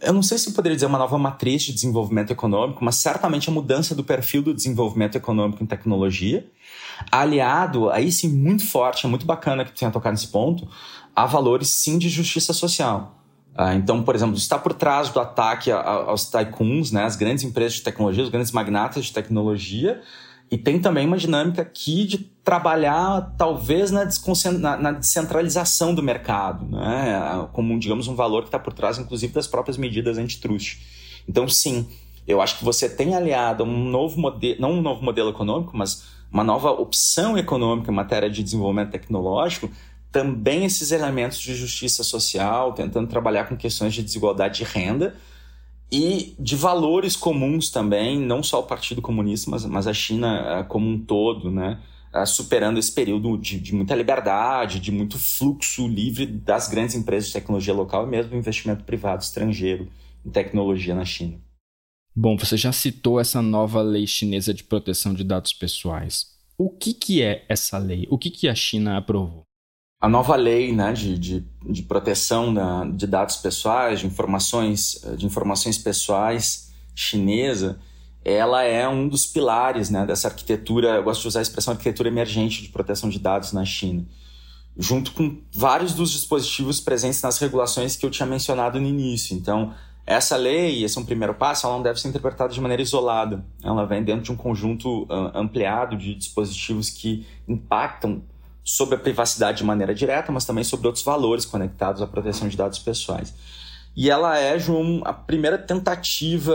Eu 0.00 0.12
não 0.12 0.22
sei 0.22 0.36
se 0.38 0.52
poderia 0.52 0.74
dizer 0.74 0.86
uma 0.86 0.98
nova 0.98 1.16
matriz 1.16 1.62
de 1.62 1.72
desenvolvimento 1.72 2.32
econômico, 2.32 2.84
mas 2.84 2.96
certamente 2.96 3.48
a 3.48 3.52
mudança 3.52 3.94
do 3.94 4.02
perfil 4.02 4.42
do 4.42 4.52
desenvolvimento 4.52 5.16
econômico 5.16 5.62
em 5.62 5.66
tecnologia 5.66 6.44
aliado, 7.10 7.90
aí 7.90 8.10
sim, 8.10 8.28
muito 8.28 8.66
forte, 8.66 9.06
é 9.06 9.08
muito 9.08 9.26
bacana 9.26 9.64
que 9.64 9.72
tu 9.72 9.78
tenha 9.78 9.90
tocado 9.90 10.14
nesse 10.14 10.28
ponto, 10.28 10.68
a 11.14 11.26
valores 11.26 11.68
sim 11.68 11.98
de 11.98 12.08
justiça 12.08 12.52
social. 12.52 13.16
Ah, 13.54 13.74
então, 13.74 14.02
por 14.02 14.14
exemplo, 14.14 14.36
está 14.36 14.58
por 14.58 14.74
trás 14.74 15.08
do 15.08 15.18
ataque 15.18 15.70
aos 15.70 16.28
tycoons, 16.28 16.92
né, 16.92 17.04
as 17.04 17.16
grandes 17.16 17.42
empresas 17.42 17.74
de 17.74 17.82
tecnologia, 17.82 18.22
os 18.22 18.28
grandes 18.28 18.52
magnatas 18.52 19.06
de 19.06 19.12
tecnologia, 19.12 20.02
e 20.50 20.56
tem 20.56 20.78
também 20.78 21.06
uma 21.06 21.16
dinâmica 21.16 21.62
aqui 21.62 22.04
de 22.04 22.18
trabalhar, 22.18 23.34
talvez, 23.36 23.90
na, 23.90 24.04
na, 24.58 24.76
na 24.76 24.92
descentralização 24.92 25.92
do 25.92 26.02
mercado, 26.02 26.64
né? 26.66 27.48
como, 27.52 27.76
digamos, 27.80 28.06
um 28.06 28.14
valor 28.14 28.42
que 28.42 28.48
está 28.48 28.58
por 28.58 28.72
trás, 28.72 28.96
inclusive, 28.96 29.32
das 29.32 29.48
próprias 29.48 29.76
medidas 29.76 30.18
antitrust. 30.18 30.78
Então, 31.28 31.48
sim, 31.48 31.88
eu 32.28 32.40
acho 32.40 32.58
que 32.58 32.64
você 32.64 32.88
tem 32.88 33.16
aliado 33.16 33.64
um 33.64 33.90
novo 33.90 34.20
modelo, 34.20 34.60
não 34.60 34.72
um 34.74 34.82
novo 34.82 35.02
modelo 35.02 35.30
econômico, 35.30 35.76
mas 35.76 36.04
uma 36.36 36.44
nova 36.44 36.70
opção 36.70 37.38
econômica 37.38 37.90
em 37.90 37.94
matéria 37.94 38.28
de 38.28 38.42
desenvolvimento 38.42 38.90
tecnológico, 38.90 39.70
também 40.12 40.66
esses 40.66 40.92
elementos 40.92 41.38
de 41.38 41.54
justiça 41.54 42.04
social, 42.04 42.74
tentando 42.74 43.08
trabalhar 43.08 43.48
com 43.48 43.56
questões 43.56 43.94
de 43.94 44.02
desigualdade 44.02 44.58
de 44.58 44.64
renda 44.64 45.16
e 45.90 46.34
de 46.38 46.54
valores 46.54 47.16
comuns 47.16 47.70
também, 47.70 48.20
não 48.20 48.42
só 48.42 48.60
o 48.60 48.64
Partido 48.64 49.00
Comunista, 49.00 49.50
mas, 49.50 49.64
mas 49.64 49.86
a 49.86 49.94
China 49.94 50.60
uh, 50.60 50.68
como 50.68 50.86
um 50.86 50.98
todo, 50.98 51.50
né? 51.50 51.80
Uh, 52.14 52.26
superando 52.26 52.78
esse 52.78 52.92
período 52.92 53.38
de, 53.38 53.58
de, 53.58 53.74
muita 53.74 53.94
liberdade, 53.94 54.78
de 54.78 54.92
muito 54.92 55.18
fluxo 55.18 55.88
livre 55.88 56.26
das 56.26 56.68
grandes 56.68 56.94
empresas 56.94 57.28
de 57.28 57.32
tecnologia 57.32 57.72
local 57.72 58.06
e 58.06 58.10
mesmo 58.10 58.36
investimento 58.36 58.84
privado 58.84 59.22
estrangeiro 59.22 59.88
em 60.24 60.30
tecnologia 60.30 60.94
na 60.94 61.04
China. 61.04 61.45
Bom, 62.18 62.34
você 62.34 62.56
já 62.56 62.72
citou 62.72 63.20
essa 63.20 63.42
nova 63.42 63.82
lei 63.82 64.06
chinesa 64.06 64.54
de 64.54 64.64
proteção 64.64 65.12
de 65.12 65.22
dados 65.22 65.52
pessoais. 65.52 66.34
O 66.56 66.70
que, 66.70 66.94
que 66.94 67.22
é 67.22 67.44
essa 67.46 67.76
lei? 67.76 68.06
O 68.10 68.16
que, 68.16 68.30
que 68.30 68.48
a 68.48 68.54
China 68.54 68.96
aprovou? 68.96 69.42
A 70.00 70.08
nova 70.08 70.34
lei 70.34 70.74
né, 70.74 70.94
de, 70.94 71.18
de, 71.18 71.46
de 71.68 71.82
proteção 71.82 72.54
da, 72.54 72.86
de 72.86 73.06
dados 73.06 73.36
pessoais, 73.36 74.00
de 74.00 74.06
informações, 74.06 74.98
de 75.18 75.26
informações 75.26 75.76
pessoais 75.76 76.72
chinesa, 76.94 77.78
ela 78.24 78.62
é 78.62 78.88
um 78.88 79.06
dos 79.06 79.26
pilares 79.26 79.90
né, 79.90 80.06
dessa 80.06 80.28
arquitetura, 80.28 80.96
eu 80.96 81.04
gosto 81.04 81.20
de 81.20 81.28
usar 81.28 81.40
a 81.40 81.42
expressão 81.42 81.72
arquitetura 81.72 82.08
emergente 82.08 82.62
de 82.62 82.70
proteção 82.70 83.10
de 83.10 83.18
dados 83.18 83.52
na 83.52 83.64
China, 83.64 84.06
junto 84.76 85.12
com 85.12 85.42
vários 85.52 85.92
dos 85.92 86.12
dispositivos 86.12 86.80
presentes 86.80 87.20
nas 87.20 87.38
regulações 87.38 87.94
que 87.94 88.06
eu 88.06 88.10
tinha 88.10 88.26
mencionado 88.26 88.80
no 88.80 88.86
início. 88.86 89.36
Então, 89.36 89.74
essa 90.06 90.36
lei, 90.36 90.84
esse 90.84 90.96
é 90.96 91.00
um 91.00 91.04
primeiro 91.04 91.34
passo, 91.34 91.66
ela 91.66 91.74
não 91.74 91.82
deve 91.82 92.00
ser 92.00 92.06
interpretada 92.06 92.54
de 92.54 92.60
maneira 92.60 92.80
isolada. 92.80 93.44
Ela 93.62 93.84
vem 93.84 94.04
dentro 94.04 94.22
de 94.22 94.32
um 94.32 94.36
conjunto 94.36 95.02
uh, 95.02 95.32
ampliado 95.34 95.96
de 95.96 96.14
dispositivos 96.14 96.88
que 96.88 97.26
impactam 97.48 98.22
sobre 98.62 98.94
a 98.94 98.98
privacidade 98.98 99.58
de 99.58 99.64
maneira 99.64 99.92
direta, 99.92 100.30
mas 100.30 100.44
também 100.44 100.62
sobre 100.62 100.86
outros 100.86 101.04
valores 101.04 101.44
conectados 101.44 102.00
à 102.00 102.06
proteção 102.06 102.48
de 102.48 102.56
dados 102.56 102.78
pessoais. 102.78 103.34
E 103.96 104.08
ela 104.08 104.38
é, 104.38 104.56
João, 104.58 105.02
a 105.04 105.12
primeira 105.12 105.58
tentativa 105.58 106.54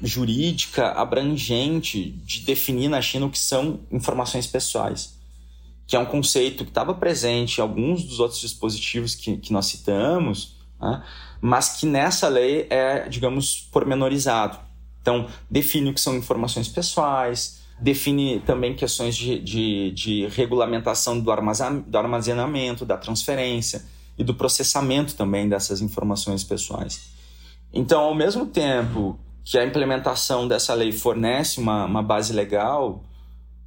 jurídica 0.00 0.88
abrangente 0.92 2.10
de 2.24 2.40
definir 2.40 2.88
na 2.88 3.02
China 3.02 3.26
o 3.26 3.30
que 3.30 3.38
são 3.38 3.80
informações 3.90 4.46
pessoais, 4.46 5.18
que 5.86 5.96
é 5.96 5.98
um 5.98 6.06
conceito 6.06 6.64
que 6.64 6.70
estava 6.70 6.94
presente 6.94 7.58
em 7.58 7.60
alguns 7.60 8.04
dos 8.04 8.20
outros 8.20 8.40
dispositivos 8.40 9.14
que, 9.14 9.36
que 9.36 9.52
nós 9.52 9.66
citamos, 9.66 10.56
né? 10.80 11.02
Mas 11.40 11.80
que 11.80 11.86
nessa 11.86 12.28
lei 12.28 12.66
é, 12.70 13.08
digamos, 13.08 13.68
pormenorizado. 13.72 14.58
Então, 15.00 15.26
define 15.50 15.90
o 15.90 15.94
que 15.94 16.00
são 16.00 16.16
informações 16.16 16.68
pessoais, 16.68 17.60
define 17.78 18.40
também 18.40 18.74
questões 18.74 19.16
de, 19.16 19.38
de, 19.38 19.90
de 19.90 20.26
regulamentação 20.28 21.20
do 21.20 21.30
armazenamento, 21.30 22.86
da 22.86 22.96
transferência 22.96 23.84
e 24.16 24.24
do 24.24 24.34
processamento 24.34 25.14
também 25.14 25.48
dessas 25.48 25.80
informações 25.80 26.44
pessoais. 26.44 27.02
Então, 27.72 28.02
ao 28.02 28.14
mesmo 28.14 28.46
tempo 28.46 29.18
que 29.44 29.58
a 29.58 29.64
implementação 29.64 30.48
dessa 30.48 30.72
lei 30.72 30.92
fornece 30.92 31.60
uma, 31.60 31.84
uma 31.84 32.02
base 32.02 32.32
legal 32.32 33.04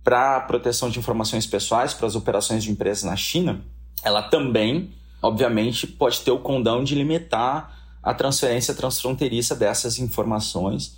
para 0.03 0.37
a 0.37 0.39
proteção 0.39 0.89
de 0.89 0.97
informações 0.97 1.45
pessoais 1.45 1.93
para 1.93 2.07
as 2.07 2.15
operações 2.15 2.63
de 2.63 2.71
empresas 2.71 3.03
na 3.03 3.15
China, 3.15 3.61
ela 4.01 4.23
também 4.23 4.91
obviamente, 5.21 5.87
pode 5.87 6.21
ter 6.21 6.31
o 6.31 6.39
condão 6.39 6.83
de 6.83 6.95
limitar 6.95 7.75
a 8.01 8.13
transferência 8.13 8.73
transfronteiriça 8.73 9.55
dessas 9.55 9.99
informações, 9.99 10.97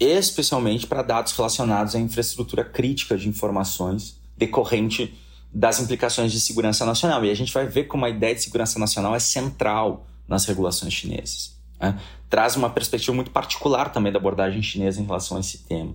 especialmente 0.00 0.86
para 0.86 1.02
dados 1.02 1.32
relacionados 1.32 1.94
à 1.94 1.98
infraestrutura 1.98 2.64
crítica 2.64 3.16
de 3.16 3.28
informações 3.28 4.18
decorrente 4.36 5.14
das 5.52 5.80
implicações 5.80 6.32
de 6.32 6.40
segurança 6.40 6.84
nacional. 6.84 7.24
E 7.24 7.30
a 7.30 7.34
gente 7.34 7.52
vai 7.52 7.66
ver 7.66 7.84
como 7.84 8.04
a 8.04 8.10
ideia 8.10 8.34
de 8.34 8.42
segurança 8.42 8.78
nacional 8.78 9.14
é 9.14 9.18
central 9.18 10.06
nas 10.28 10.44
regulações 10.44 10.92
chinesas. 10.92 11.56
Né? 11.80 11.98
Traz 12.28 12.56
uma 12.56 12.70
perspectiva 12.70 13.14
muito 13.14 13.30
particular 13.30 13.92
também 13.92 14.12
da 14.12 14.18
abordagem 14.18 14.62
chinesa 14.62 15.00
em 15.00 15.04
relação 15.04 15.36
a 15.36 15.40
esse 15.40 15.58
tema. 15.58 15.94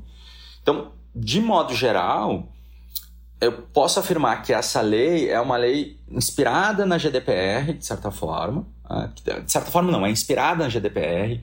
Então, 0.62 0.92
de 1.16 1.42
modo 1.42 1.76
geral, 1.76 2.48
eu 3.42 3.52
posso 3.52 4.00
afirmar 4.00 4.44
que 4.44 4.54
essa 4.54 4.82
lei 4.82 5.28
é 5.28 5.42
uma 5.42 5.58
lei 5.58 5.98
inspirada 6.12 6.86
na 6.86 7.00
GDPR, 7.00 7.74
de 7.74 7.84
certa 7.84 8.12
forma, 8.12 8.68
ah, 8.86 9.08
de 9.08 9.52
certa 9.52 9.72
forma 9.72 9.92
não, 9.92 10.06
é 10.06 10.12
inspirada 10.12 10.64
na 10.64 10.70
GDPR, 10.70 11.42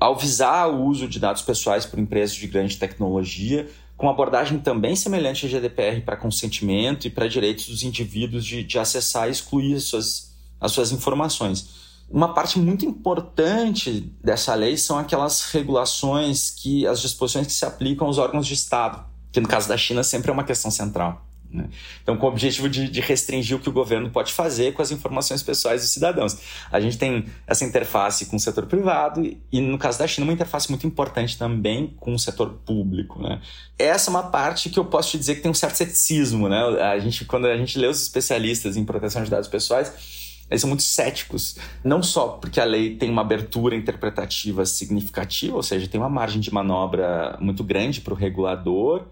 ao 0.00 0.16
visar 0.16 0.66
o 0.68 0.82
uso 0.84 1.06
de 1.06 1.20
dados 1.20 1.42
pessoais 1.42 1.84
por 1.84 1.98
empresas 1.98 2.34
de 2.34 2.46
grande 2.46 2.78
tecnologia, 2.78 3.68
com 3.98 4.08
abordagem 4.08 4.58
também 4.58 4.96
semelhante 4.96 5.44
à 5.44 5.48
GDPR 5.48 6.00
para 6.00 6.16
consentimento 6.16 7.06
e 7.06 7.10
para 7.10 7.28
direitos 7.28 7.68
dos 7.68 7.82
indivíduos 7.82 8.44
de, 8.44 8.62
de 8.64 8.78
acessar 8.78 9.28
e 9.28 9.32
excluir 9.32 9.74
as 9.74 9.84
suas, 9.84 10.34
as 10.58 10.72
suas 10.72 10.90
informações. 10.90 11.84
Uma 12.08 12.32
parte 12.32 12.58
muito 12.58 12.86
importante 12.86 14.12
dessa 14.22 14.54
lei 14.54 14.76
são 14.76 14.98
aquelas 14.98 15.42
regulações 15.50 16.50
que 16.50 16.86
as 16.86 17.00
disposições 17.00 17.46
que 17.46 17.52
se 17.52 17.64
aplicam 17.64 18.06
aos 18.06 18.16
órgãos 18.16 18.46
de 18.46 18.54
Estado, 18.54 19.04
que 19.32 19.40
no 19.40 19.48
caso 19.48 19.68
da 19.68 19.76
China 19.76 20.02
sempre 20.02 20.30
é 20.30 20.32
uma 20.32 20.44
questão 20.44 20.70
central. 20.70 21.25
Né? 21.50 21.68
Então, 22.02 22.16
com 22.16 22.26
o 22.26 22.28
objetivo 22.28 22.68
de, 22.68 22.88
de, 22.88 23.00
restringir 23.00 23.56
o 23.56 23.60
que 23.60 23.68
o 23.68 23.72
governo 23.72 24.10
pode 24.10 24.32
fazer 24.32 24.72
com 24.72 24.82
as 24.82 24.90
informações 24.90 25.42
pessoais 25.42 25.82
dos 25.82 25.90
cidadãos. 25.90 26.36
A 26.70 26.80
gente 26.80 26.98
tem 26.98 27.26
essa 27.46 27.64
interface 27.64 28.26
com 28.26 28.36
o 28.36 28.40
setor 28.40 28.66
privado 28.66 29.22
e, 29.52 29.60
no 29.60 29.78
caso 29.78 29.98
da 29.98 30.06
China, 30.06 30.26
uma 30.26 30.32
interface 30.32 30.68
muito 30.68 30.86
importante 30.86 31.38
também 31.38 31.94
com 31.98 32.14
o 32.14 32.18
setor 32.18 32.50
público. 32.64 33.22
Né? 33.22 33.40
Essa 33.78 34.10
é 34.10 34.12
uma 34.12 34.24
parte 34.24 34.68
que 34.70 34.78
eu 34.78 34.84
posso 34.84 35.10
te 35.10 35.18
dizer 35.18 35.36
que 35.36 35.40
tem 35.42 35.50
um 35.50 35.54
certo 35.54 35.76
ceticismo. 35.76 36.48
Né? 36.48 36.58
A 36.82 36.98
gente, 36.98 37.24
quando 37.24 37.46
a 37.46 37.56
gente 37.56 37.78
lê 37.78 37.86
os 37.86 38.02
especialistas 38.02 38.76
em 38.76 38.84
proteção 38.84 39.22
de 39.22 39.30
dados 39.30 39.48
pessoais, 39.48 39.92
eles 40.48 40.60
são 40.60 40.68
muito 40.68 40.84
céticos, 40.84 41.56
não 41.82 42.02
só 42.02 42.28
porque 42.28 42.60
a 42.60 42.64
lei 42.64 42.94
tem 42.94 43.10
uma 43.10 43.22
abertura 43.22 43.74
interpretativa 43.74 44.64
significativa, 44.64 45.56
ou 45.56 45.62
seja, 45.62 45.88
tem 45.88 46.00
uma 46.00 46.08
margem 46.08 46.40
de 46.40 46.54
manobra 46.54 47.36
muito 47.40 47.64
grande 47.64 48.00
para 48.00 48.14
o 48.14 48.16
regulador, 48.16 49.06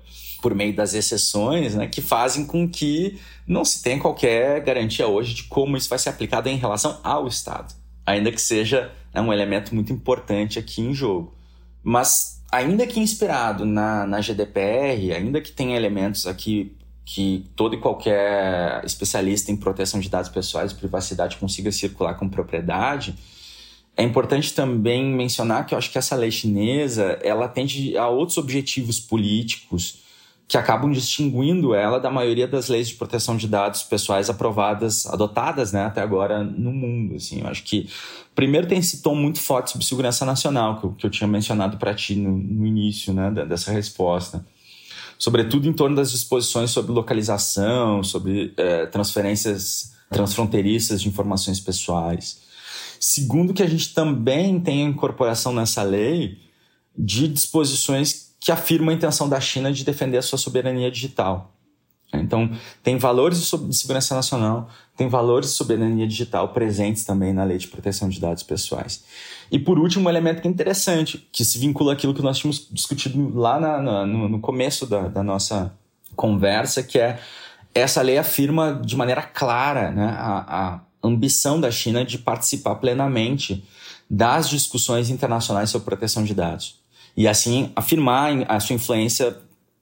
por 0.45 0.55
meio 0.55 0.77
das 0.77 0.93
exceções, 0.93 1.75
né, 1.75 1.87
que 1.87 2.03
fazem 2.03 2.45
com 2.45 2.69
que 2.69 3.19
não 3.47 3.65
se 3.65 3.83
tenha 3.83 3.99
qualquer 3.99 4.61
garantia 4.61 5.09
hoje 5.09 5.33
de 5.33 5.45
como 5.45 5.75
isso 5.75 5.89
vai 5.89 5.99
ser 5.99 6.11
aplicado 6.11 6.51
em 6.51 6.57
relação 6.57 7.01
ao 7.03 7.27
Estado, 7.27 7.75
ainda 8.05 8.31
que 8.31 8.39
seja 8.39 8.93
né, 9.15 9.23
um 9.23 9.33
elemento 9.33 9.75
muito 9.75 9.91
importante 9.91 10.59
aqui 10.59 10.83
em 10.83 10.93
jogo. 10.93 11.35
Mas, 11.83 12.43
ainda 12.53 12.87
que 12.87 13.01
inspirado 13.01 13.65
na, 13.65 14.07
na 14.07 14.21
GDPR, 14.21 15.15
ainda 15.17 15.41
que 15.41 15.51
tenha 15.51 15.79
elementos 15.79 16.27
aqui 16.27 16.77
que 17.07 17.47
todo 17.57 17.75
e 17.75 17.81
qualquer 17.81 18.85
especialista 18.85 19.51
em 19.51 19.57
proteção 19.57 19.99
de 19.99 20.11
dados 20.11 20.29
pessoais 20.29 20.73
e 20.73 20.75
privacidade 20.75 21.39
consiga 21.39 21.73
circular 21.73 22.19
com 22.19 22.29
propriedade, 22.29 23.15
é 23.97 24.03
importante 24.03 24.53
também 24.53 25.07
mencionar 25.07 25.65
que 25.65 25.73
eu 25.73 25.79
acho 25.79 25.91
que 25.91 25.97
essa 25.97 26.15
lei 26.15 26.31
chinesa 26.31 27.19
ela 27.23 27.47
atende 27.47 27.97
a 27.97 28.09
outros 28.09 28.37
objetivos 28.37 29.01
políticos 29.01 30.05
que 30.47 30.59
acabam 30.59 30.91
distinguindo 30.93 31.75
ela 31.75 31.99
da 31.99 32.11
maioria 32.11 32.47
das 32.47 32.69
leis 32.69 32.89
de 32.89 32.95
proteção 32.95 33.37
de 33.37 33.49
dados 33.49 33.83
pessoais 33.83 34.29
aprovadas, 34.29 35.07
adotadas 35.07 35.73
né, 35.73 35.85
até 35.85 36.03
agora 36.03 36.45
no 36.45 36.71
mundo. 36.71 37.17
Assim. 37.17 37.41
Eu 37.41 37.49
acho 37.49 37.63
que, 37.63 37.89
primeiro, 38.35 38.67
tem 38.67 38.79
esse 38.79 39.03
tom 39.03 39.15
muito 39.15 39.41
forte 39.41 39.71
sobre 39.71 39.87
segurança 39.87 40.25
nacional, 40.27 40.79
que 40.79 40.85
eu, 40.85 40.93
que 40.93 41.07
eu 41.07 41.11
tinha 41.11 41.27
mencionado 41.27 41.79
para 41.79 41.95
ti 41.95 42.15
no, 42.15 42.37
no 42.37 42.67
início 42.67 43.13
né, 43.13 43.31
dessa 43.31 43.73
resposta. 43.73 44.45
Sobretudo 45.19 45.69
em 45.69 45.73
torno 45.73 45.97
das 45.97 46.11
disposições 46.11 46.71
sobre 46.71 46.93
localização, 46.93 48.03
sobre 48.03 48.53
é, 48.57 48.87
transferências 48.87 49.95
transfronteiriças 50.11 51.01
de 51.03 51.09
informações 51.09 51.59
pessoais. 51.59 52.43
Segundo, 53.01 53.53
que 53.53 53.63
a 53.63 53.69
gente 53.69 53.93
também 53.93 54.61
tem 54.61 54.87
a 54.87 54.89
incorporação 54.89 55.53
nessa 55.53 55.83
lei 55.83 56.39
de 56.97 57.27
disposições 57.27 58.34
que 58.45 58.53
afirma 58.53 58.93
a 58.93 58.95
intenção 58.95 59.27
da 59.27 59.41
China 59.41 59.73
de 59.73 59.83
defender 59.83 60.19
a 60.19 60.23
sua 60.23 60.37
soberania 60.37 60.91
digital. 60.91 61.51
Então, 62.13 62.51
tem 62.83 62.99
valores 62.99 63.41
de 63.41 63.75
segurança 63.75 64.15
nacional, 64.15 64.69
tem 64.95 65.09
valores 65.09 65.49
de 65.49 65.57
soberania 65.57 66.07
digital 66.07 66.51
presentes 66.51 67.07
também 67.07 67.33
na 67.33 67.43
Lei 67.43 67.57
de 67.57 67.67
Proteção 67.69 68.07
de 68.07 68.21
Dados 68.21 68.43
Pessoais. 68.43 69.03
E, 69.51 69.59
por 69.59 69.79
último, 69.79 70.05
um 70.05 70.11
elemento 70.11 70.43
que 70.43 70.47
é 70.47 70.51
interessante, 70.51 71.27
que 71.33 71.43
se 71.43 71.59
vincula 71.59 71.95
àquilo 71.95 72.13
que 72.13 72.21
nós 72.21 72.37
tínhamos 72.37 72.69
discutido 72.71 73.35
lá 73.35 73.59
na, 73.59 73.81
na, 73.81 74.07
no, 74.07 74.29
no, 74.29 74.41
começo 74.41 74.85
da, 74.85 75.09
da, 75.09 75.23
nossa 75.23 75.75
conversa, 76.15 76.83
que 76.83 76.99
é 76.99 77.19
essa 77.75 78.03
lei 78.03 78.19
afirma 78.19 78.79
de 78.85 78.95
maneira 78.95 79.23
clara 79.23 79.91
né, 79.91 80.15
a, 80.19 80.75
a 80.75 80.81
ambição 81.03 81.59
da 81.59 81.71
China 81.71 82.05
de 82.05 82.19
participar 82.19 82.75
plenamente 82.75 83.65
das 84.09 84.51
discussões 84.51 85.09
internacionais 85.09 85.71
sobre 85.71 85.87
proteção 85.87 86.23
de 86.25 86.35
dados 86.35 86.84
e 87.17 87.29
assim 87.29 87.73
afirmar 87.77 88.33
a 88.49 88.59
sua 88.61 88.75
influência 88.75 89.37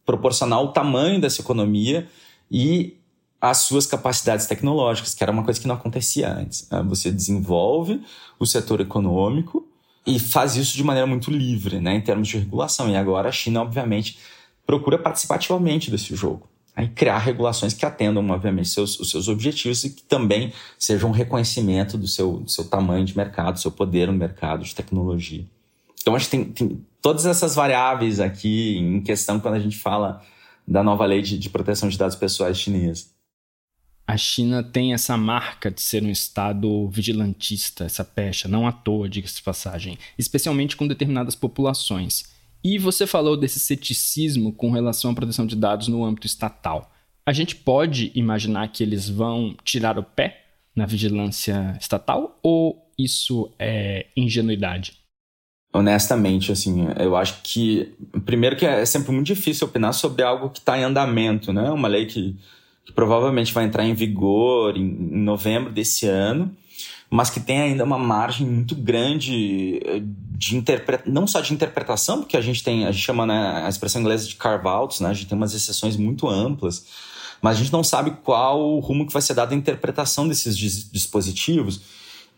proporcional 0.05 0.61
ao 0.61 0.73
tamanho 0.73 1.21
dessa 1.21 1.41
economia 1.41 2.09
e 2.51 2.97
às 3.41 3.59
suas 3.59 3.87
capacidades 3.87 4.47
tecnológicas, 4.47 5.15
que 5.15 5.23
era 5.23 5.33
uma 5.33 5.43
coisa 5.43 5.61
que 5.61 5.67
não 5.67 5.75
acontecia 5.75 6.33
antes. 6.33 6.69
Né? 6.71 6.83
Você 6.89 7.11
desenvolve 7.11 8.01
o 8.39 8.47
setor 8.47 8.81
econômico 8.81 9.67
e 10.07 10.19
faz 10.19 10.57
isso 10.57 10.77
de 10.77 10.85
maneira 10.85 11.07
muito 11.07 11.31
livre, 11.31 11.81
né, 11.81 11.95
em 11.95 12.01
termos 12.01 12.29
de 12.29 12.39
regulação. 12.39 12.91
E 12.91 12.97
agora 12.97 13.29
a 13.29 13.33
China, 13.33 13.63
obviamente, 13.63 14.19
procura 14.67 14.99
participar 14.99 15.37
ativamente 15.37 15.91
desse 15.91 16.15
jogo. 16.15 16.49
Aí 16.75 16.89
criar 16.89 17.19
regulações 17.19 17.75
que 17.75 17.85
atendam, 17.85 18.29
obviamente, 18.31 18.69
seus, 18.69 18.99
os 18.99 19.11
seus 19.11 19.29
objetivos 19.29 19.85
e 19.85 19.91
que 19.91 20.03
também 20.03 20.53
sejam 20.79 21.11
um 21.11 21.13
reconhecimento 21.13 21.99
do 21.99 22.09
seu, 22.09 22.39
do 22.39 22.51
seu 22.51 22.65
tamanho 22.65 23.05
de 23.05 23.17
mercado, 23.17 23.55
do 23.55 23.61
seu 23.61 23.71
poder 23.71 24.07
no 24.07 24.15
mercado 24.15 24.65
de 24.65 24.75
tecnologia. 24.75 25.45
Então, 26.01 26.15
acho 26.17 26.25
que 26.27 26.31
tem, 26.31 26.45
tem 26.45 26.87
todas 27.03 27.27
essas 27.27 27.55
variáveis 27.55 28.21
aqui 28.21 28.79
em 28.79 29.03
questão 29.03 29.41
quando 29.41 29.55
a 29.55 29.61
gente 29.61 29.77
fala 29.77 30.23
da 30.67 30.83
nova 30.83 31.05
lei 31.05 31.21
de, 31.21 31.37
de 31.37 31.51
proteção 31.51 31.89
de 31.89 31.99
dados 31.99 32.17
pessoais 32.17 32.59
chinesa. 32.59 33.07
A 34.07 34.17
China 34.17 34.63
tem 34.63 34.93
essa 34.93 35.17
marca 35.17 35.71
de 35.71 35.81
ser 35.81 36.03
um 36.03 36.11
Estado 36.11 36.89
vigilantista, 36.89 37.85
essa 37.85 38.05
pecha, 38.05 38.49
não 38.49 38.67
à 38.67 38.73
toa, 38.73 39.09
diga-se 39.09 39.37
de 39.37 39.43
passagem, 39.43 39.99
especialmente 40.19 40.77
com 40.77 40.87
determinadas 40.87 41.35
populações. 41.35 42.25
E 42.65 42.79
você 42.79 43.07
falou 43.07 43.37
desse 43.37 43.59
ceticismo 43.59 44.53
com 44.53 44.71
relação 44.71 45.11
à 45.11 45.15
proteção 45.15 45.47
de 45.47 45.57
dados 45.57 45.89
no 45.89 46.05
âmbito 46.05 46.27
estatal. 46.27 46.93
A 47.27 47.33
gente 47.33 47.57
pode 47.57 48.13
imaginar 48.15 48.69
que 48.69 48.83
eles 48.83 49.09
vão 49.09 49.57
tirar 49.65 49.99
o 49.99 50.03
pé 50.03 50.45
na 50.75 50.87
vigilância 50.87 51.77
estatal 51.81 52.39
ou 52.43 52.91
isso 52.99 53.53
é 53.59 54.07
ingenuidade? 54.17 55.02
Honestamente, 55.73 56.53
assim, 56.53 56.87
eu 56.99 57.17
acho 57.17 57.41
que, 57.43 57.95
primeiro 58.27 58.57
que 58.57 58.67
é 58.67 58.85
sempre 58.85 59.11
muito 59.11 59.27
difícil 59.27 59.67
opinar 59.67 59.95
sobre 59.95 60.23
algo 60.23 60.51
que 60.51 60.59
está 60.59 60.79
em 60.79 60.85
andamento, 60.85 61.53
né? 61.53 61.71
Uma 61.71 61.89
lei 61.89 62.05
que, 62.05 62.37
que, 62.85 62.93
provavelmente 62.93 63.55
vai 63.55 63.65
entrar 63.65 63.85
em 63.85 63.95
vigor 63.95 64.77
em, 64.77 64.83
em, 64.83 65.19
novembro 65.19 65.73
desse 65.73 66.07
ano, 66.07 66.55
mas 67.09 67.31
que 67.31 67.41
tem 67.41 67.61
ainda 67.61 67.85
uma 67.85 67.99
margem 67.99 68.47
muito 68.47 68.75
grande 68.75 69.81
eh, 69.85 70.03
de 70.37 70.57
interpretação, 70.57 71.13
não 71.13 71.27
só 71.27 71.41
de 71.41 71.55
interpretação, 71.55 72.21
porque 72.21 72.37
a 72.37 72.41
gente 72.41 72.63
tem, 72.63 72.87
a 72.87 72.93
gente 72.93 73.05
chama 73.05 73.25
né, 73.25 73.63
a 73.65 73.69
expressão 73.69 74.01
inglesa 74.03 74.29
de 74.29 74.37
carve-outs, 74.37 75.01
né? 75.01 75.09
A 75.09 75.15
gente 75.15 75.27
tem 75.27 75.37
umas 75.37 75.55
exceções 75.55 75.97
muito 75.97 76.29
amplas, 76.29 76.87
mas 77.41 77.57
a 77.57 77.61
gente 77.61 77.73
não 77.73 77.83
sabe 77.83 78.13
qual 78.23 78.61
o 78.61 78.79
rumo 78.79 79.07
que 79.07 79.13
vai 79.13 79.23
ser 79.23 79.35
dado 79.35 79.53
à 79.53 79.57
interpretação 79.57 80.29
desses 80.29 80.57
dispositivos 80.57 81.81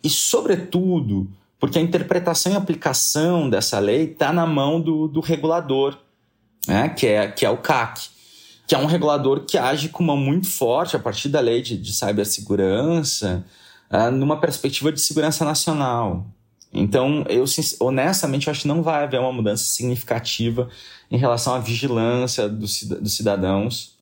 e, 0.03 0.09
sobretudo, 0.09 1.29
porque 1.65 1.79
a 1.79 1.81
interpretação 1.81 2.53
e 2.53 2.57
aplicação 2.57 3.49
dessa 3.49 3.79
lei 3.79 4.05
está 4.05 4.35
na 4.35 4.45
mão 4.45 4.79
do, 4.79 5.09
do 5.09 5.21
regulador, 5.21 5.97
né? 6.69 6.91
que, 6.91 7.07
é, 7.07 7.27
que 7.27 7.47
é 7.47 7.49
o 7.49 7.57
CAC, 7.57 8.11
que 8.67 8.75
é 8.75 8.79
um 8.79 8.85
regulador 8.85 9.47
que 9.47 9.57
age 9.57 9.89
com 9.89 10.03
uma 10.03 10.15
muito 10.15 10.47
forte 10.47 10.95
a 10.95 10.99
partir 10.99 11.31
da 11.31 11.41
lei 11.41 11.63
de, 11.63 11.79
de 11.79 11.91
cibersegurança, 11.95 13.47
uh, 13.91 14.11
numa 14.11 14.39
perspectiva 14.39 14.93
de 14.93 15.01
segurança 15.01 15.43
nacional. 15.43 16.27
Então, 16.71 17.25
eu 17.31 17.47
honestamente 17.81 18.47
eu 18.47 18.51
acho 18.51 18.61
que 18.61 18.69
não 18.69 18.83
vai 18.83 19.05
haver 19.05 19.19
uma 19.19 19.33
mudança 19.33 19.65
significativa 19.65 20.69
em 21.11 21.17
relação 21.17 21.55
à 21.55 21.59
vigilância 21.59 22.47
dos, 22.47 22.83
dos 22.83 23.15
cidadãos, 23.15 23.97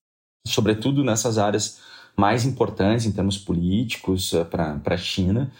sobretudo 0.48 1.04
nessas 1.04 1.38
áreas 1.38 1.78
mais 2.16 2.44
importantes 2.44 3.06
em 3.06 3.12
termos 3.12 3.38
políticos 3.38 4.32
uh, 4.32 4.44
para 4.44 4.80
a 4.84 4.96
China. 4.96 5.52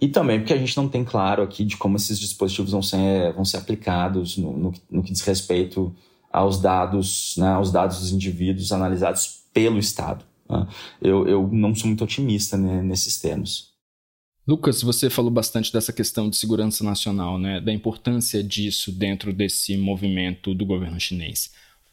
E 0.00 0.08
também 0.08 0.40
porque 0.40 0.52
a 0.52 0.58
gente 0.58 0.76
não 0.76 0.88
tem 0.88 1.04
claro 1.04 1.42
aqui 1.42 1.64
de 1.64 1.76
como 1.76 1.96
esses 1.96 2.18
dispositivos 2.18 2.72
vão 2.72 2.82
ser, 2.82 3.32
vão 3.32 3.44
ser 3.44 3.58
aplicados 3.58 4.36
no, 4.36 4.56
no, 4.56 4.72
no 4.90 5.02
que 5.02 5.12
diz 5.12 5.22
respeito 5.22 5.94
aos 6.32 6.60
dados, 6.60 7.36
né, 7.38 7.48
aos 7.48 7.70
dados 7.70 8.00
dos 8.00 8.10
indivíduos 8.10 8.72
analisados 8.72 9.44
pelo 9.52 9.78
Estado. 9.78 10.24
Né? 10.50 10.66
Eu, 11.00 11.26
eu 11.28 11.48
não 11.52 11.74
sou 11.74 11.86
muito 11.86 12.02
otimista 12.02 12.56
né, 12.56 12.82
nesses 12.82 13.18
termos. 13.18 13.72
Lucas, 14.46 14.82
você 14.82 15.08
falou 15.08 15.30
bastante 15.30 15.72
dessa 15.72 15.92
questão 15.92 16.28
de 16.28 16.36
segurança 16.36 16.84
nacional, 16.84 17.38
né, 17.38 17.60
da 17.60 17.72
importância 17.72 18.42
disso 18.42 18.92
dentro 18.92 19.32
desse 19.32 19.76
movimento 19.76 20.54
do 20.54 20.66
governo 20.66 21.00
chinês. 21.00 21.52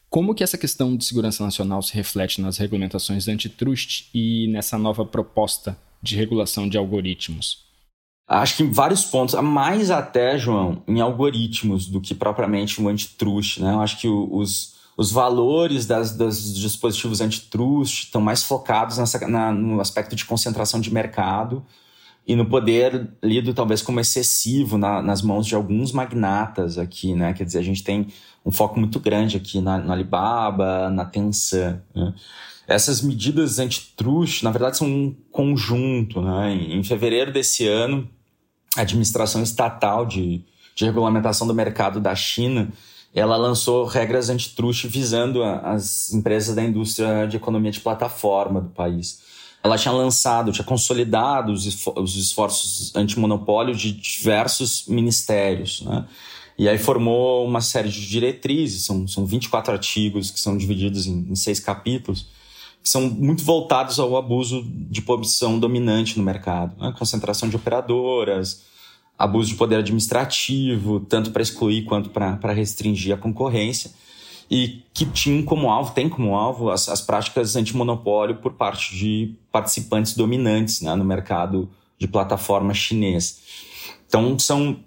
Como 0.10 0.36
que 0.36 0.44
essa 0.44 0.58
questão 0.58 0.98
de 0.98 1.06
segurança 1.06 1.42
nacional 1.46 1.82
se 1.82 1.94
reflete 1.94 2.42
nas 2.42 2.58
regulamentações 2.58 3.30
antitrust 3.30 4.10
e 4.14 4.48
nessa 4.48 4.78
nova 4.78 5.06
proposta 5.06 5.78
de 6.04 6.18
regulação 6.18 6.68
de 6.68 6.78
algoritmos? 6.78 7.71
Acho 8.28 8.58
que 8.58 8.64
em 8.64 8.72
vários 8.72 9.04
pontos, 9.04 9.36
mais 9.42 9.92
até, 9.92 10.38
João, 10.38 10.82
em 10.88 11.02
algoritmos 11.02 11.88
do 11.88 12.00
que 12.00 12.16
propriamente 12.16 12.82
o 12.82 12.88
antitrust, 12.88 13.60
né? 13.60 13.74
Eu 13.74 13.82
acho 13.82 14.00
que 14.00 14.08
os, 14.08 14.76
os 14.96 15.12
valores 15.12 15.86
das, 15.86 16.16
dos 16.16 16.56
dispositivos 16.56 17.20
antitrust 17.20 18.06
estão 18.06 18.22
mais 18.22 18.44
focados 18.44 18.98
nessa, 18.98 19.28
na, 19.28 19.52
no 19.52 19.82
aspecto 19.82 20.16
de 20.16 20.24
concentração 20.24 20.80
de 20.80 20.94
mercado 20.94 21.66
e 22.26 22.36
no 22.36 22.46
poder 22.46 23.10
lido 23.22 23.54
talvez 23.54 23.82
como 23.82 24.00
excessivo 24.00 24.78
na, 24.78 25.02
nas 25.02 25.22
mãos 25.22 25.46
de 25.46 25.56
alguns 25.56 25.92
magnatas 25.92 26.78
aqui, 26.78 27.14
né? 27.14 27.34
Quer 27.34 27.46
dizer, 27.46 27.60
a 27.60 27.64
gente 27.64 27.84
tem 27.84 28.08
um 28.46 28.52
foco 28.52 28.80
muito 28.80 29.00
grande 29.00 29.38
aqui 29.38 29.60
na, 29.60 29.78
no 29.78 29.92
Alibaba, 29.92 30.90
na 30.90 31.04
Tencent. 31.04 31.80
Né? 31.94 32.14
Essas 32.72 33.02
medidas 33.02 33.60
antitruste, 33.60 34.44
na 34.44 34.52
verdade, 34.52 34.78
são 34.78 34.88
um 34.88 35.16
conjunto. 35.32 36.22
Né? 36.22 36.54
Em, 36.54 36.84
fevereiro 36.84 37.32
desse 37.32 37.68
ano, 37.68 38.08
a 38.78 38.82
administração 38.82 39.44
estatal 39.44 40.06
de, 40.06 40.44
de 40.76 40.86
regulamentação 40.86 41.46
do 41.48 41.54
mercado 41.54 42.00
da 42.00 42.16
China 42.16 42.72
ela 43.14 43.36
lançou 43.36 43.86
regras 43.86 44.30
antitruste 44.30 44.88
visando 44.88 45.44
as 45.44 46.14
empresas 46.14 46.56
da 46.56 46.64
indústria 46.64 47.26
de 47.28 47.36
economia 47.36 47.70
de 47.70 47.82
plataforma 47.82 48.62
do 48.62 48.70
país 48.70 49.20
ela 49.64 49.78
tinha 49.78 49.94
lançado, 49.94 50.52
tinha 50.52 50.66
consolidado 50.66 51.52
os, 51.52 51.86
os 51.96 52.16
esforços 52.16 52.96
antimonopólio 52.96 53.76
de 53.76 53.92
diversos 53.92 54.86
ministérios, 54.88 55.82
né? 55.82 56.06
E 56.58 56.68
aí 56.68 56.78
formou 56.78 57.46
uma 57.48 57.62
série 57.62 57.90
de 57.90 58.08
diretrizes, 58.08 58.86
são, 58.86 59.08
são 59.08 59.26
24 59.26 59.72
artigos 59.72 60.30
que 60.30 60.40
são 60.40 60.58
divididos 60.58 61.08
em, 61.08 61.28
em 61.30 61.36
seis 61.36 61.60
capítulos, 61.60 62.28
que 62.84 62.90
são 62.90 63.10
muito 63.10 63.44
voltados 63.44 64.00
ao 64.00 64.18
abuso 64.18 64.64
de 64.66 65.02
posição 65.02 65.60
dominante 65.60 66.18
no 66.18 66.24
mercado, 66.24 66.76
né? 66.80 66.94
concentração 66.98 67.48
de 67.48 67.56
operadoras, 67.56 68.64
abuso 69.18 69.50
de 69.50 69.56
poder 69.56 69.78
administrativo, 69.78 71.00
tanto 71.02 71.32
para 71.32 71.42
excluir 71.42 71.84
quanto 71.84 72.10
para 72.10 72.54
restringir 72.54 73.14
a 73.14 73.18
concorrência 73.18 73.92
e 74.52 74.84
que 74.94 75.06
tinham 75.06 75.44
como 75.44 75.70
alvo, 75.70 75.94
tem 75.94 76.10
como 76.10 76.36
alvo 76.36 76.70
as, 76.70 76.90
as 76.90 77.00
práticas 77.00 77.56
antimonopólio 77.56 78.36
por 78.36 78.54
parte 78.54 78.94
de 78.94 79.36
participantes 79.50 80.14
dominantes 80.14 80.82
né, 80.82 80.94
no 80.94 81.06
mercado 81.06 81.70
de 81.98 82.06
plataforma 82.06 82.74
chinês. 82.74 83.40
Então, 84.06 84.38
são 84.38 84.80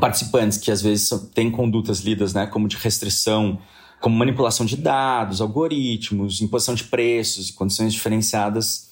participantes 0.00 0.56
que 0.56 0.70
às 0.70 0.80
vezes 0.80 1.10
têm 1.34 1.50
condutas 1.50 2.00
lidas 2.00 2.32
né, 2.32 2.46
como 2.46 2.66
de 2.66 2.76
restrição, 2.76 3.58
como 4.04 4.18
manipulação 4.18 4.66
de 4.66 4.76
dados, 4.76 5.40
algoritmos, 5.40 6.42
imposição 6.42 6.74
de 6.74 6.84
preços 6.84 7.48
e 7.48 7.54
condições 7.54 7.90
diferenciadas 7.90 8.90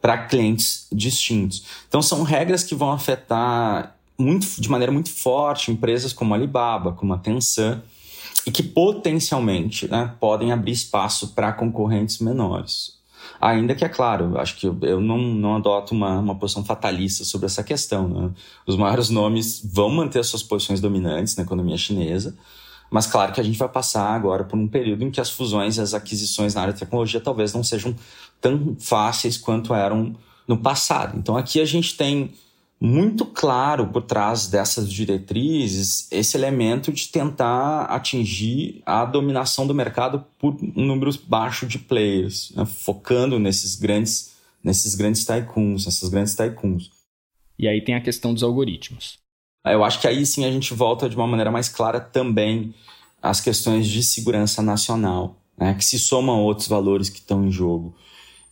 para 0.00 0.16
clientes 0.16 0.86
distintos. 0.90 1.64
Então, 1.86 2.00
são 2.00 2.22
regras 2.22 2.62
que 2.64 2.74
vão 2.74 2.90
afetar 2.90 3.94
muito, 4.16 4.58
de 4.58 4.70
maneira 4.70 4.90
muito 4.90 5.10
forte 5.10 5.70
empresas 5.70 6.14
como 6.14 6.32
a 6.32 6.38
Alibaba, 6.38 6.92
como 6.92 7.12
a 7.12 7.18
Tencent, 7.18 7.78
e 8.46 8.50
que 8.50 8.62
potencialmente 8.62 9.86
né, 9.86 10.14
podem 10.18 10.50
abrir 10.50 10.72
espaço 10.72 11.34
para 11.34 11.52
concorrentes 11.52 12.18
menores. 12.20 12.94
Ainda 13.38 13.74
que, 13.74 13.84
é 13.84 13.88
claro, 13.90 14.38
acho 14.38 14.56
que 14.56 14.66
eu 14.66 14.98
não, 14.98 15.18
não 15.18 15.56
adoto 15.56 15.92
uma, 15.92 16.20
uma 16.20 16.36
posição 16.36 16.64
fatalista 16.64 17.22
sobre 17.22 17.44
essa 17.44 17.62
questão. 17.62 18.08
Né? 18.08 18.30
Os 18.66 18.76
maiores 18.76 19.10
nomes 19.10 19.60
vão 19.62 19.90
manter 19.90 20.24
suas 20.24 20.42
posições 20.42 20.80
dominantes 20.80 21.36
na 21.36 21.42
economia 21.42 21.76
chinesa, 21.76 22.34
mas 22.90 23.06
claro 23.06 23.32
que 23.32 23.40
a 23.40 23.44
gente 23.44 23.58
vai 23.58 23.68
passar 23.68 24.14
agora 24.14 24.44
por 24.44 24.58
um 24.58 24.68
período 24.68 25.02
em 25.04 25.10
que 25.10 25.20
as 25.20 25.30
fusões 25.30 25.76
e 25.76 25.80
as 25.80 25.94
aquisições 25.94 26.54
na 26.54 26.62
área 26.62 26.72
de 26.72 26.80
tecnologia 26.80 27.20
talvez 27.20 27.52
não 27.52 27.64
sejam 27.64 27.94
tão 28.40 28.76
fáceis 28.78 29.36
quanto 29.36 29.74
eram 29.74 30.14
no 30.46 30.58
passado. 30.58 31.18
Então 31.18 31.36
aqui 31.36 31.60
a 31.60 31.64
gente 31.64 31.96
tem 31.96 32.32
muito 32.80 33.24
claro 33.24 33.86
por 33.86 34.02
trás 34.02 34.46
dessas 34.46 34.92
diretrizes 34.92 36.06
esse 36.10 36.36
elemento 36.36 36.92
de 36.92 37.08
tentar 37.08 37.84
atingir 37.84 38.82
a 38.84 39.04
dominação 39.04 39.66
do 39.66 39.74
mercado 39.74 40.24
por 40.38 40.54
um 40.76 40.84
número 40.84 41.10
baixo 41.26 41.66
de 41.66 41.78
players, 41.78 42.52
né? 42.54 42.66
focando 42.66 43.38
nesses 43.38 43.74
grandes, 43.74 44.34
nesses 44.62 44.94
grandes 44.94 45.24
tycoons, 45.24 45.86
nessas 45.86 46.08
grandes 46.10 46.34
tycoons. 46.34 46.90
E 47.58 47.66
aí 47.66 47.82
tem 47.82 47.94
a 47.94 48.00
questão 48.00 48.34
dos 48.34 48.42
algoritmos. 48.42 49.23
Eu 49.64 49.82
acho 49.82 50.00
que 50.00 50.06
aí 50.06 50.26
sim 50.26 50.44
a 50.44 50.50
gente 50.50 50.74
volta 50.74 51.08
de 51.08 51.16
uma 51.16 51.26
maneira 51.26 51.50
mais 51.50 51.68
clara 51.68 51.98
também 51.98 52.74
às 53.22 53.40
questões 53.40 53.86
de 53.86 54.02
segurança 54.02 54.60
nacional, 54.60 55.36
né? 55.56 55.74
que 55.74 55.84
se 55.84 55.98
somam 55.98 56.36
a 56.36 56.40
outros 56.40 56.68
valores 56.68 57.08
que 57.08 57.18
estão 57.18 57.46
em 57.46 57.50
jogo. 57.50 57.94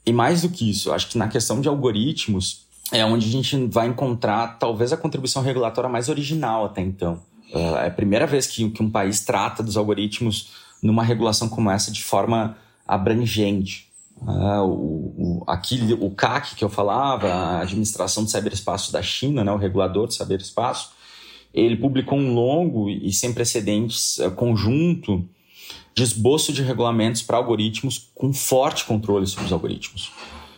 E 0.06 0.12
mais 0.12 0.42
do 0.42 0.48
que 0.48 0.70
isso, 0.70 0.88
eu 0.88 0.94
acho 0.94 1.08
que 1.08 1.18
na 1.18 1.28
questão 1.28 1.60
de 1.60 1.68
algoritmos, 1.68 2.66
é 2.90 3.04
onde 3.04 3.28
a 3.28 3.30
gente 3.30 3.56
vai 3.66 3.86
encontrar 3.86 4.58
talvez 4.58 4.92
a 4.92 4.96
contribuição 4.96 5.42
regulatória 5.42 5.88
mais 5.88 6.08
original 6.08 6.64
até 6.64 6.80
então. 6.80 7.22
É 7.52 7.86
a 7.86 7.90
primeira 7.90 8.26
vez 8.26 8.46
que, 8.46 8.68
que 8.70 8.82
um 8.82 8.90
país 8.90 9.20
trata 9.20 9.62
dos 9.62 9.76
algoritmos 9.76 10.50
numa 10.82 11.04
regulação 11.04 11.48
como 11.48 11.70
essa 11.70 11.92
de 11.92 12.02
forma 12.02 12.56
abrangente. 12.86 13.90
Uh, 14.20 14.62
o, 14.62 15.40
o, 15.40 15.44
aqui, 15.46 15.96
o 16.00 16.10
CAC 16.10 16.54
que 16.54 16.64
eu 16.64 16.68
falava, 16.68 17.28
a 17.28 17.60
Administração 17.60 18.24
do 18.24 18.30
Ciberespaço 18.30 18.92
da 18.92 19.02
China, 19.02 19.44
né, 19.44 19.52
o 19.52 19.56
regulador 19.56 20.06
do 20.06 20.14
ciberespaço, 20.14 20.92
ele 21.52 21.76
publicou 21.76 22.18
um 22.18 22.34
longo 22.34 22.88
e 22.88 23.12
sem 23.12 23.32
precedentes 23.32 24.18
uh, 24.18 24.30
conjunto 24.30 25.24
de 25.94 26.02
esboço 26.02 26.52
de 26.52 26.62
regulamentos 26.62 27.22
para 27.22 27.36
algoritmos 27.36 28.10
com 28.14 28.32
forte 28.32 28.84
controle 28.84 29.26
sobre 29.26 29.46
os 29.46 29.52
algoritmos. 29.52 30.10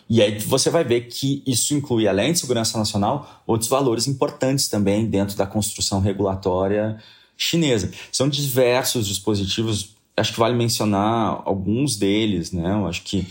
E 0.08 0.20
aí 0.20 0.38
você 0.38 0.70
vai 0.70 0.84
ver 0.84 1.02
que 1.02 1.42
isso 1.46 1.74
inclui, 1.74 2.06
além 2.06 2.32
de 2.32 2.38
segurança 2.38 2.78
nacional, 2.78 3.42
outros 3.46 3.68
valores 3.68 4.06
importantes 4.06 4.68
também 4.68 5.06
dentro 5.06 5.36
da 5.36 5.46
construção 5.46 6.00
regulatória 6.00 6.98
chinesa. 7.36 7.90
São 8.12 8.28
diversos 8.28 9.08
dispositivos, 9.08 9.96
acho 10.16 10.32
que 10.32 10.38
vale 10.38 10.54
mencionar 10.54 11.42
alguns 11.44 11.96
deles, 11.96 12.52
né? 12.52 12.74
Eu 12.74 12.86
acho 12.86 13.02
que 13.02 13.26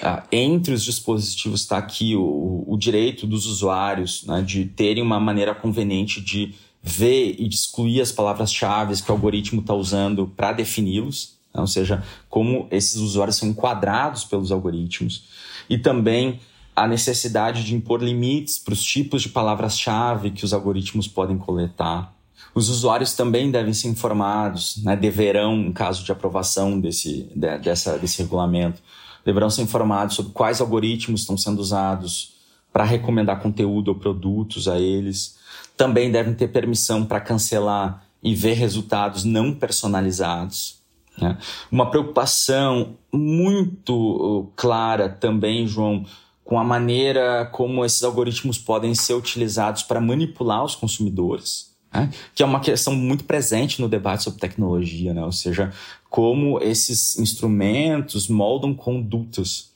ah, 0.00 0.22
entre 0.30 0.72
os 0.72 0.84
dispositivos 0.84 1.62
está 1.62 1.76
aqui 1.76 2.14
o, 2.16 2.64
o, 2.66 2.76
direito 2.78 3.26
dos 3.26 3.46
usuários 3.46 4.24
né, 4.24 4.42
de 4.42 4.64
terem 4.64 5.02
uma 5.02 5.20
maneira 5.20 5.54
conveniente 5.54 6.20
de 6.20 6.54
ver 6.82 7.36
e 7.38 7.48
de 7.48 7.54
excluir 7.54 8.00
as 8.00 8.10
palavras-chave 8.10 9.00
que 9.00 9.10
o 9.10 9.14
algoritmo 9.14 9.60
está 9.60 9.74
usando 9.74 10.26
para 10.36 10.52
defini-los, 10.52 11.34
né? 11.54 11.60
ou 11.60 11.66
seja, 11.66 12.02
como 12.28 12.66
esses 12.70 12.96
usuários 12.96 13.36
são 13.36 13.48
enquadrados 13.48 14.24
pelos 14.24 14.50
algoritmos 14.50 15.24
e 15.70 15.78
também 15.78 16.40
a 16.74 16.88
necessidade 16.88 17.64
de 17.64 17.74
impor 17.74 18.02
limites 18.02 18.58
para 18.58 18.72
os 18.72 18.82
tipos 18.82 19.22
de 19.22 19.28
palavras-chave 19.28 20.30
que 20.30 20.44
os 20.44 20.52
algoritmos 20.52 21.06
podem 21.06 21.36
coletar. 21.36 22.12
Os 22.54 22.68
usuários 22.68 23.14
também 23.14 23.50
devem 23.50 23.72
ser 23.72 23.88
informados, 23.88 24.82
né, 24.82 24.96
deverão, 24.96 25.54
em 25.60 25.72
caso 25.72 26.04
de 26.04 26.12
aprovação 26.12 26.80
desse, 26.80 27.30
de, 27.34 27.58
dessa, 27.58 27.98
desse 27.98 28.22
regulamento, 28.22 28.82
deverão 29.24 29.48
ser 29.48 29.62
informados 29.62 30.16
sobre 30.16 30.32
quais 30.32 30.60
algoritmos 30.60 31.20
estão 31.20 31.36
sendo 31.36 31.60
usados 31.60 32.34
para 32.72 32.84
recomendar 32.84 33.40
conteúdo 33.40 33.88
ou 33.88 33.94
produtos 33.94 34.66
a 34.66 34.78
eles. 34.78 35.38
Também 35.82 36.12
devem 36.12 36.32
ter 36.32 36.46
permissão 36.46 37.04
para 37.04 37.20
cancelar 37.20 38.06
e 38.22 38.36
ver 38.36 38.52
resultados 38.52 39.24
não 39.24 39.52
personalizados. 39.52 40.80
Né? 41.20 41.36
Uma 41.72 41.90
preocupação 41.90 42.96
muito 43.12 43.92
uh, 43.92 44.52
clara 44.54 45.08
também, 45.08 45.66
João, 45.66 46.06
com 46.44 46.56
a 46.56 46.62
maneira 46.62 47.46
como 47.46 47.84
esses 47.84 48.04
algoritmos 48.04 48.58
podem 48.58 48.94
ser 48.94 49.14
utilizados 49.14 49.82
para 49.82 50.00
manipular 50.00 50.64
os 50.64 50.76
consumidores. 50.76 51.72
Né? 51.92 52.12
Que 52.32 52.44
é 52.44 52.46
uma 52.46 52.60
questão 52.60 52.94
muito 52.94 53.24
presente 53.24 53.80
no 53.80 53.88
debate 53.88 54.22
sobre 54.22 54.38
tecnologia, 54.38 55.12
né? 55.12 55.24
ou 55.24 55.32
seja, 55.32 55.72
como 56.08 56.60
esses 56.62 57.18
instrumentos 57.18 58.28
moldam 58.28 58.72
condutas 58.72 59.71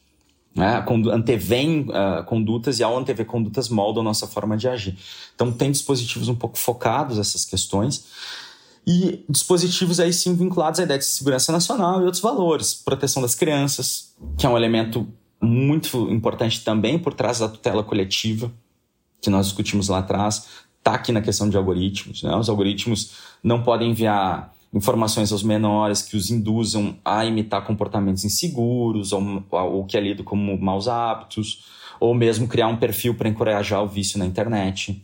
né, 0.57 0.83
antevêm 1.13 1.83
uh, 1.83 2.25
condutas 2.25 2.81
e 2.81 2.83
ao 2.83 2.97
antever 2.97 3.27
condutas 3.27 3.69
moldam 3.69 4.03
nossa 4.03 4.27
forma 4.27 4.57
de 4.57 4.67
agir. 4.67 4.97
Então 5.35 5.53
tem 5.53 5.71
dispositivos 5.71 6.29
um 6.29 6.35
pouco 6.35 6.57
focados 6.57 7.19
nessas 7.19 7.45
questões 7.45 8.07
e 8.87 9.23
dispositivos 9.29 10.01
aí 10.01 10.13
sim 10.13 10.35
vinculados 10.35 10.81
à 10.81 10.85
ideia 10.85 10.99
de 10.99 11.05
segurança 11.05 11.53
nacional 11.53 12.01
e 12.01 12.05
outros 12.05 12.23
valores, 12.23 12.73
proteção 12.73 13.21
das 13.21 13.35
crianças, 13.35 14.15
que 14.39 14.47
é 14.47 14.49
um 14.49 14.57
elemento 14.57 15.07
muito 15.43 16.11
importante 16.11 16.65
também 16.65 16.99
por 16.99 17.13
trás 17.13 17.41
da 17.41 17.49
tutela 17.49 17.85
coletiva, 17.85 18.51
que 19.21 19.29
nós 19.29 19.47
discutimos 19.47 19.89
lá 19.89 19.99
atrás, 19.99 20.47
está 20.79 20.95
aqui 20.95 21.13
na 21.13 21.21
questão 21.21 21.51
de 21.51 21.57
algoritmos. 21.57 22.23
Né? 22.23 22.35
Os 22.35 22.49
algoritmos 22.49 23.11
não 23.43 23.63
podem 23.63 23.91
enviar 23.91 24.55
informações 24.77 25.33
aos 25.33 25.43
menores 25.43 26.03
que 26.03 26.17
os 26.17 26.31
induzam 26.31 26.97
a 27.03 27.25
imitar 27.25 27.65
comportamentos 27.65 28.25
inseguros 28.25 29.13
ou, 29.13 29.43
ou 29.51 29.85
que 29.87 29.97
é 29.97 30.01
lido 30.01 30.23
como 30.23 30.57
maus 30.59 30.87
hábitos, 30.87 31.65
ou 31.99 32.15
mesmo 32.15 32.47
criar 32.47 32.69
um 32.69 32.77
perfil 32.77 33.15
para 33.15 33.29
encorajar 33.29 33.83
o 33.83 33.89
vício 33.89 34.19
na 34.19 34.27
internet. 34.27 35.03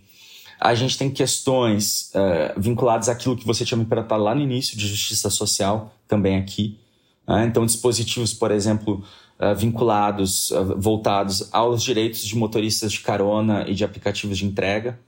A 0.60 0.74
gente 0.74 0.98
tem 0.98 1.10
questões 1.10 2.12
uh, 2.14 2.60
vinculadas 2.60 3.08
àquilo 3.08 3.34
que 3.34 3.46
você 3.46 3.64
tinha 3.64 3.78
me 3.78 3.86
perguntado 3.86 4.22
lá 4.22 4.34
no 4.34 4.42
início, 4.42 4.76
de 4.76 4.86
justiça 4.86 5.30
social, 5.30 5.92
também 6.06 6.36
aqui. 6.36 6.78
Né? 7.26 7.46
Então, 7.46 7.64
dispositivos, 7.64 8.34
por 8.34 8.50
exemplo, 8.50 9.02
uh, 9.40 9.56
vinculados, 9.56 10.50
uh, 10.50 10.78
voltados 10.78 11.48
aos 11.50 11.82
direitos 11.82 12.24
de 12.24 12.36
motoristas 12.36 12.92
de 12.92 13.00
carona 13.00 13.64
e 13.66 13.74
de 13.74 13.84
aplicativos 13.84 14.38
de 14.38 14.44
entrega. 14.44 15.00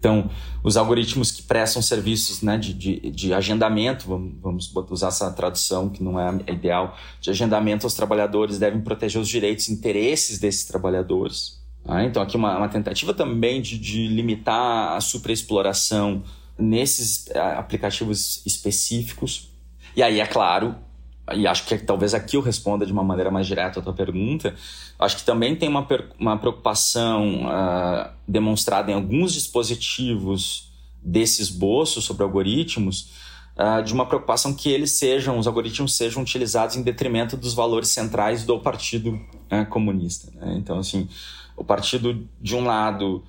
Então, 0.00 0.30
os 0.64 0.78
algoritmos 0.78 1.30
que 1.30 1.42
prestam 1.42 1.82
serviços 1.82 2.40
né, 2.40 2.56
de, 2.56 2.72
de, 2.72 3.10
de 3.10 3.34
agendamento, 3.34 4.08
vamos, 4.08 4.72
usar 4.88 5.08
essa 5.08 5.30
tradução 5.30 5.90
que 5.90 6.02
não 6.02 6.18
é 6.18 6.40
ideal, 6.50 6.96
de 7.20 7.28
agendamento 7.28 7.84
aos 7.84 7.92
trabalhadores 7.92 8.58
devem 8.58 8.80
proteger 8.80 9.20
os 9.20 9.28
direitos 9.28 9.68
e 9.68 9.72
interesses 9.74 10.38
desses 10.38 10.64
trabalhadores. 10.64 11.60
Ah, 11.84 12.02
então, 12.02 12.22
aqui 12.22 12.34
uma, 12.34 12.56
uma 12.56 12.68
tentativa 12.68 13.12
também 13.12 13.60
de, 13.60 13.78
de 13.78 14.08
limitar 14.08 14.96
a 14.96 15.00
superexploração 15.02 16.22
nesses 16.58 17.28
eh, 17.28 17.38
aplicativos 17.38 18.42
específicos. 18.46 19.50
E 19.94 20.02
aí, 20.02 20.18
é 20.18 20.26
claro, 20.26 20.76
e 21.34 21.46
acho 21.46 21.64
que 21.66 21.78
talvez 21.78 22.14
aqui 22.14 22.36
eu 22.36 22.40
responda 22.40 22.84
de 22.84 22.92
uma 22.92 23.02
maneira 23.02 23.30
mais 23.30 23.46
direta 23.46 23.80
a 23.80 23.82
tua 23.82 23.92
pergunta, 23.92 24.54
acho 24.98 25.16
que 25.16 25.24
também 25.24 25.54
tem 25.56 25.68
uma, 25.68 25.86
uma 26.18 26.36
preocupação 26.38 27.46
uh, 27.46 28.10
demonstrada 28.26 28.90
em 28.90 28.94
alguns 28.94 29.32
dispositivos 29.32 30.70
desse 31.02 31.40
esboço 31.40 32.02
sobre 32.02 32.22
algoritmos, 32.22 33.10
uh, 33.56 33.82
de 33.82 33.92
uma 33.92 34.06
preocupação 34.06 34.54
que 34.54 34.70
eles 34.70 34.92
sejam, 34.92 35.38
os 35.38 35.46
algoritmos 35.46 35.94
sejam 35.94 36.22
utilizados 36.22 36.76
em 36.76 36.82
detrimento 36.82 37.36
dos 37.36 37.54
valores 37.54 37.90
centrais 37.90 38.44
do 38.44 38.58
Partido 38.58 39.10
uh, 39.50 39.66
Comunista. 39.68 40.32
Né? 40.34 40.56
Então, 40.56 40.78
assim, 40.78 41.08
o 41.56 41.64
partido, 41.64 42.26
de 42.40 42.56
um 42.56 42.64
lado, 42.64 43.22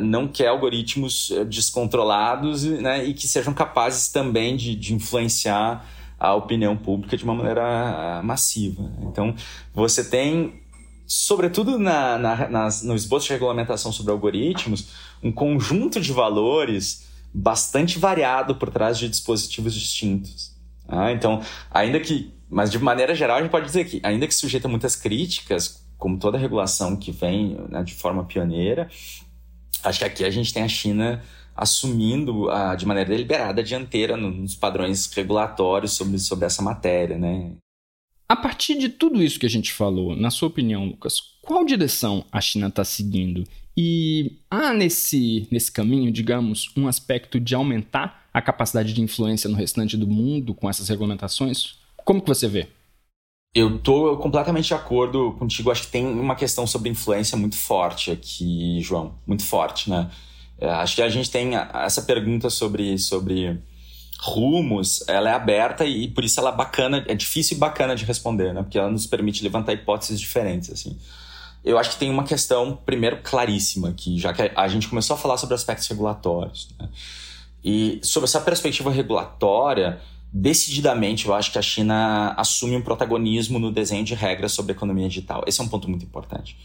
não 0.00 0.26
quer 0.26 0.48
algoritmos 0.48 1.32
descontrolados 1.46 2.64
né, 2.64 3.04
e 3.04 3.14
que 3.14 3.28
sejam 3.28 3.54
capazes 3.54 4.08
também 4.08 4.56
de, 4.56 4.74
de 4.74 4.92
influenciar 4.92 5.86
a 6.18 6.34
opinião 6.34 6.76
pública 6.76 7.16
de 7.16 7.24
uma 7.24 7.34
maneira 7.34 8.20
massiva. 8.24 8.90
Então, 9.02 9.34
você 9.72 10.02
tem, 10.02 10.60
sobretudo 11.06 11.78
na, 11.78 12.18
na, 12.18 12.48
nas, 12.48 12.82
no 12.82 12.94
esboço 12.94 13.26
de 13.26 13.32
regulamentação 13.32 13.92
sobre 13.92 14.12
algoritmos, 14.12 14.88
um 15.22 15.30
conjunto 15.30 16.00
de 16.00 16.12
valores 16.12 17.06
bastante 17.32 17.98
variado 17.98 18.56
por 18.56 18.70
trás 18.70 18.98
de 18.98 19.08
dispositivos 19.08 19.74
distintos. 19.74 20.56
Ah, 20.88 21.12
então, 21.12 21.42
ainda 21.70 22.00
que, 22.00 22.32
mas 22.48 22.70
de 22.70 22.78
maneira 22.78 23.14
geral, 23.14 23.36
a 23.36 23.42
gente 23.42 23.50
pode 23.50 23.66
dizer 23.66 23.84
que, 23.84 24.00
ainda 24.02 24.26
que 24.26 24.34
sujeita 24.34 24.66
a 24.66 24.70
muitas 24.70 24.96
críticas, 24.96 25.84
como 25.98 26.18
toda 26.18 26.38
regulação 26.38 26.96
que 26.96 27.12
vem 27.12 27.56
né, 27.68 27.82
de 27.82 27.94
forma 27.94 28.24
pioneira, 28.24 28.88
acho 29.84 29.98
que 29.98 30.04
aqui 30.04 30.24
a 30.24 30.30
gente 30.30 30.52
tem 30.52 30.62
a 30.62 30.68
China 30.68 31.22
assumindo 31.58 32.50
a, 32.50 32.74
de 32.74 32.86
maneira 32.86 33.10
deliberada 33.10 33.60
a 33.60 33.64
dianteira 33.64 34.16
nos 34.16 34.54
padrões 34.54 35.10
regulatórios 35.12 35.92
sobre, 35.92 36.18
sobre 36.18 36.46
essa 36.46 36.62
matéria, 36.62 37.18
né? 37.18 37.52
A 38.28 38.36
partir 38.36 38.78
de 38.78 38.88
tudo 38.88 39.22
isso 39.22 39.40
que 39.40 39.46
a 39.46 39.50
gente 39.50 39.72
falou, 39.72 40.14
na 40.14 40.30
sua 40.30 40.48
opinião, 40.48 40.84
Lucas, 40.84 41.18
qual 41.42 41.64
direção 41.64 42.24
a 42.30 42.40
China 42.40 42.68
está 42.68 42.84
seguindo? 42.84 43.44
E 43.76 44.38
há 44.50 44.72
nesse, 44.74 45.48
nesse 45.50 45.72
caminho, 45.72 46.12
digamos, 46.12 46.70
um 46.76 46.86
aspecto 46.86 47.40
de 47.40 47.54
aumentar 47.54 48.28
a 48.34 48.42
capacidade 48.42 48.92
de 48.92 49.00
influência 49.00 49.48
no 49.48 49.56
restante 49.56 49.96
do 49.96 50.06
mundo 50.06 50.54
com 50.54 50.68
essas 50.68 50.88
regulamentações? 50.88 51.78
Como 52.04 52.20
que 52.20 52.28
você 52.28 52.46
vê? 52.46 52.68
Eu 53.54 53.78
tô 53.78 54.16
completamente 54.18 54.66
de 54.66 54.74
acordo 54.74 55.32
contigo. 55.38 55.70
Acho 55.70 55.82
que 55.82 55.92
tem 55.92 56.06
uma 56.06 56.36
questão 56.36 56.66
sobre 56.66 56.90
influência 56.90 57.36
muito 57.36 57.56
forte 57.56 58.10
aqui, 58.10 58.80
João. 58.80 59.14
Muito 59.26 59.42
forte, 59.42 59.88
né? 59.88 60.10
É, 60.60 60.68
acho 60.68 60.96
que 60.96 61.02
a 61.02 61.08
gente 61.08 61.30
tem 61.30 61.52
essa 61.56 62.02
pergunta 62.02 62.50
sobre, 62.50 62.98
sobre 62.98 63.60
rumos, 64.20 65.04
ela 65.08 65.30
é 65.30 65.32
aberta 65.32 65.84
e 65.84 66.08
por 66.08 66.24
isso 66.24 66.40
ela 66.40 66.50
é 66.50 66.56
bacana, 66.56 67.04
é 67.06 67.14
difícil 67.14 67.56
e 67.56 67.60
bacana 67.60 67.94
de 67.94 68.04
responder, 68.04 68.52
né? 68.52 68.62
Porque 68.62 68.78
ela 68.78 68.90
nos 68.90 69.06
permite 69.06 69.42
levantar 69.44 69.72
hipóteses 69.72 70.18
diferentes, 70.18 70.70
assim. 70.70 70.98
Eu 71.64 71.78
acho 71.78 71.90
que 71.90 71.96
tem 71.96 72.10
uma 72.10 72.24
questão, 72.24 72.76
primeiro, 72.84 73.20
claríssima 73.22 73.90
aqui, 73.90 74.18
já 74.18 74.32
que 74.32 74.50
a 74.54 74.68
gente 74.68 74.88
começou 74.88 75.14
a 75.14 75.18
falar 75.18 75.36
sobre 75.36 75.54
aspectos 75.54 75.86
regulatórios. 75.86 76.68
Né? 76.78 76.88
E 77.64 78.00
sobre 78.02 78.24
essa 78.24 78.40
perspectiva 78.40 78.90
regulatória, 78.90 80.00
decididamente 80.32 81.26
eu 81.26 81.34
acho 81.34 81.52
que 81.52 81.58
a 81.58 81.62
China 81.62 82.34
assume 82.36 82.76
um 82.76 82.82
protagonismo 82.82 83.58
no 83.58 83.72
desenho 83.72 84.04
de 84.04 84.14
regras 84.14 84.52
sobre 84.52 84.72
economia 84.72 85.08
digital. 85.08 85.44
Esse 85.46 85.60
é 85.60 85.64
um 85.64 85.68
ponto 85.68 85.88
muito 85.88 86.04
importante. 86.04 86.56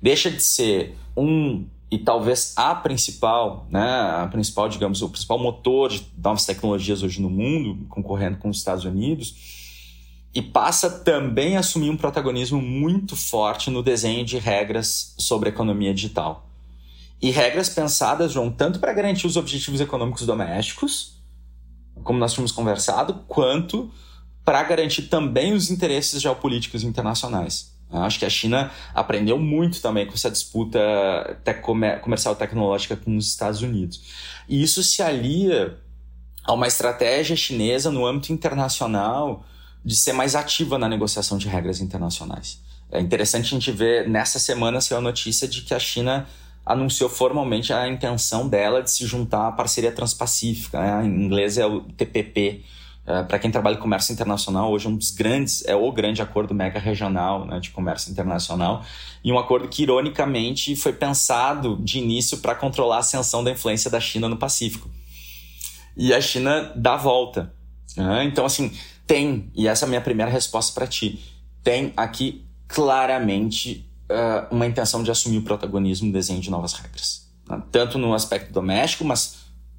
Deixa 0.00 0.30
de 0.30 0.42
ser 0.42 0.96
um 1.16 1.66
e 1.90 1.98
talvez 1.98 2.52
a 2.56 2.74
principal, 2.74 3.66
né, 3.70 3.88
a 4.22 4.28
principal, 4.30 4.68
digamos, 4.68 5.00
o 5.00 5.08
principal 5.08 5.38
motor 5.38 5.90
de 5.90 6.06
novas 6.16 6.44
tecnologias 6.44 7.02
hoje 7.02 7.20
no 7.20 7.30
mundo, 7.30 7.86
concorrendo 7.88 8.36
com 8.36 8.50
os 8.50 8.58
Estados 8.58 8.84
Unidos, 8.84 9.56
e 10.34 10.42
passa 10.42 10.90
também 10.90 11.56
a 11.56 11.60
assumir 11.60 11.88
um 11.88 11.96
protagonismo 11.96 12.60
muito 12.60 13.16
forte 13.16 13.70
no 13.70 13.82
desenho 13.82 14.24
de 14.24 14.38
regras 14.38 15.14
sobre 15.18 15.48
economia 15.48 15.94
digital. 15.94 16.46
E 17.20 17.30
regras 17.30 17.70
pensadas, 17.70 18.32
João, 18.32 18.50
tanto 18.50 18.78
para 18.78 18.92
garantir 18.92 19.26
os 19.26 19.36
objetivos 19.36 19.80
econômicos 19.80 20.26
domésticos, 20.26 21.16
como 22.04 22.18
nós 22.18 22.32
tínhamos 22.32 22.52
conversado, 22.52 23.24
quanto 23.26 23.90
para 24.44 24.62
garantir 24.62 25.02
também 25.02 25.54
os 25.54 25.70
interesses 25.70 26.20
geopolíticos 26.22 26.84
internacionais. 26.84 27.77
Acho 27.90 28.18
que 28.18 28.24
a 28.26 28.30
China 28.30 28.70
aprendeu 28.94 29.38
muito 29.38 29.80
também 29.80 30.06
com 30.06 30.12
essa 30.12 30.30
disputa 30.30 30.78
comercial 32.02 32.36
tecnológica 32.36 32.96
com 32.96 33.16
os 33.16 33.28
Estados 33.28 33.62
Unidos. 33.62 34.02
E 34.48 34.62
isso 34.62 34.82
se 34.82 35.02
alia 35.02 35.78
a 36.44 36.52
uma 36.52 36.66
estratégia 36.66 37.36
chinesa 37.36 37.90
no 37.90 38.06
âmbito 38.06 38.32
internacional 38.32 39.44
de 39.84 39.96
ser 39.96 40.12
mais 40.12 40.34
ativa 40.34 40.78
na 40.78 40.88
negociação 40.88 41.38
de 41.38 41.48
regras 41.48 41.80
internacionais. 41.80 42.60
É 42.90 43.00
interessante 43.00 43.46
a 43.46 43.58
gente 43.58 43.70
ver 43.70 44.08
nessa 44.08 44.38
semana 44.38 44.80
saiu 44.80 44.98
a 44.98 45.00
notícia 45.00 45.46
de 45.46 45.62
que 45.62 45.74
a 45.74 45.78
China 45.78 46.26
anunciou 46.64 47.08
formalmente 47.08 47.72
a 47.72 47.88
intenção 47.88 48.46
dela 48.46 48.82
de 48.82 48.90
se 48.90 49.06
juntar 49.06 49.48
à 49.48 49.52
parceria 49.52 49.90
transpacífica, 49.90 50.78
né? 50.78 51.06
em 51.06 51.24
inglês 51.24 51.56
é 51.56 51.66
o 51.66 51.80
TPP, 51.80 52.64
Uh, 53.08 53.24
para 53.26 53.38
quem 53.38 53.50
trabalha 53.50 53.76
em 53.76 53.78
comércio 53.78 54.12
internacional, 54.12 54.70
hoje 54.70 54.86
é 54.86 54.90
um 54.90 54.96
dos 54.96 55.10
grandes, 55.10 55.64
é 55.64 55.74
o 55.74 55.90
grande 55.90 56.20
acordo 56.20 56.52
mega 56.52 56.78
regional 56.78 57.46
né, 57.46 57.58
de 57.58 57.70
comércio 57.70 58.12
internacional, 58.12 58.84
e 59.24 59.32
um 59.32 59.38
acordo 59.38 59.66
que, 59.66 59.82
ironicamente, 59.82 60.76
foi 60.76 60.92
pensado 60.92 61.78
de 61.82 61.98
início 61.98 62.36
para 62.36 62.54
controlar 62.54 62.96
a 62.96 62.98
ascensão 62.98 63.42
da 63.42 63.50
influência 63.50 63.90
da 63.90 63.98
China 63.98 64.28
no 64.28 64.36
Pacífico. 64.36 64.90
E 65.96 66.12
a 66.12 66.20
China 66.20 66.70
dá 66.76 66.94
a 66.94 66.96
volta. 66.98 67.50
Né? 67.96 68.24
Então, 68.24 68.44
assim, 68.44 68.70
tem, 69.06 69.50
e 69.54 69.66
essa 69.66 69.84
é 69.84 69.86
a 69.86 69.88
minha 69.88 70.02
primeira 70.02 70.30
resposta 70.30 70.74
para 70.74 70.86
ti, 70.86 71.18
tem 71.64 71.94
aqui 71.96 72.44
claramente 72.68 73.90
uh, 74.10 74.54
uma 74.54 74.66
intenção 74.66 75.02
de 75.02 75.10
assumir 75.10 75.38
o 75.38 75.42
protagonismo 75.42 76.08
no 76.08 76.12
desenho 76.12 76.40
de 76.40 76.50
novas 76.50 76.74
regras. 76.74 77.26
Né? 77.48 77.62
Tanto 77.72 77.96
no 77.96 78.12
aspecto 78.12 78.52
doméstico, 78.52 79.02
mas 79.02 79.37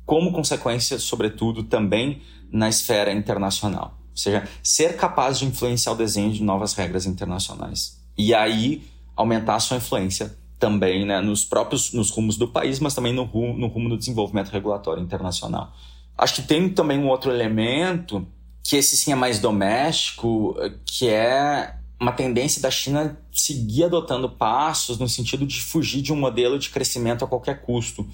como 0.09 0.31
consequência, 0.31 0.97
sobretudo, 0.97 1.61
também 1.61 2.23
na 2.51 2.67
esfera 2.67 3.13
internacional. 3.13 3.93
Ou 4.09 4.17
seja, 4.17 4.43
ser 4.63 4.97
capaz 4.97 5.37
de 5.37 5.45
influenciar 5.45 5.91
o 5.91 5.95
desenho 5.95 6.31
de 6.31 6.41
novas 6.41 6.73
regras 6.73 7.05
internacionais. 7.05 8.01
E 8.17 8.33
aí 8.33 8.81
aumentar 9.15 9.53
a 9.53 9.59
sua 9.59 9.77
influência 9.77 10.35
também 10.57 11.05
né, 11.05 11.21
nos 11.21 11.45
próprios 11.45 11.93
nos 11.93 12.09
rumos 12.09 12.37
do 12.37 12.47
país, 12.47 12.79
mas 12.79 12.95
também 12.95 13.13
no 13.13 13.21
rumo, 13.21 13.55
no 13.55 13.67
rumo 13.67 13.87
do 13.87 13.99
desenvolvimento 13.99 14.49
regulatório 14.49 15.03
internacional. 15.03 15.71
Acho 16.17 16.33
que 16.33 16.41
tem 16.41 16.67
também 16.69 16.97
um 16.97 17.07
outro 17.07 17.31
elemento, 17.31 18.25
que 18.63 18.77
esse 18.77 18.97
sim 18.97 19.11
é 19.11 19.15
mais 19.15 19.37
doméstico, 19.37 20.55
que 20.87 21.07
é 21.07 21.75
uma 22.01 22.13
tendência 22.13 22.59
da 22.63 22.71
China 22.71 23.15
seguir 23.31 23.83
adotando 23.83 24.27
passos 24.27 24.97
no 24.97 25.07
sentido 25.07 25.45
de 25.45 25.61
fugir 25.61 26.01
de 26.01 26.11
um 26.11 26.15
modelo 26.15 26.57
de 26.57 26.71
crescimento 26.71 27.23
a 27.23 27.27
qualquer 27.27 27.61
custo 27.61 28.09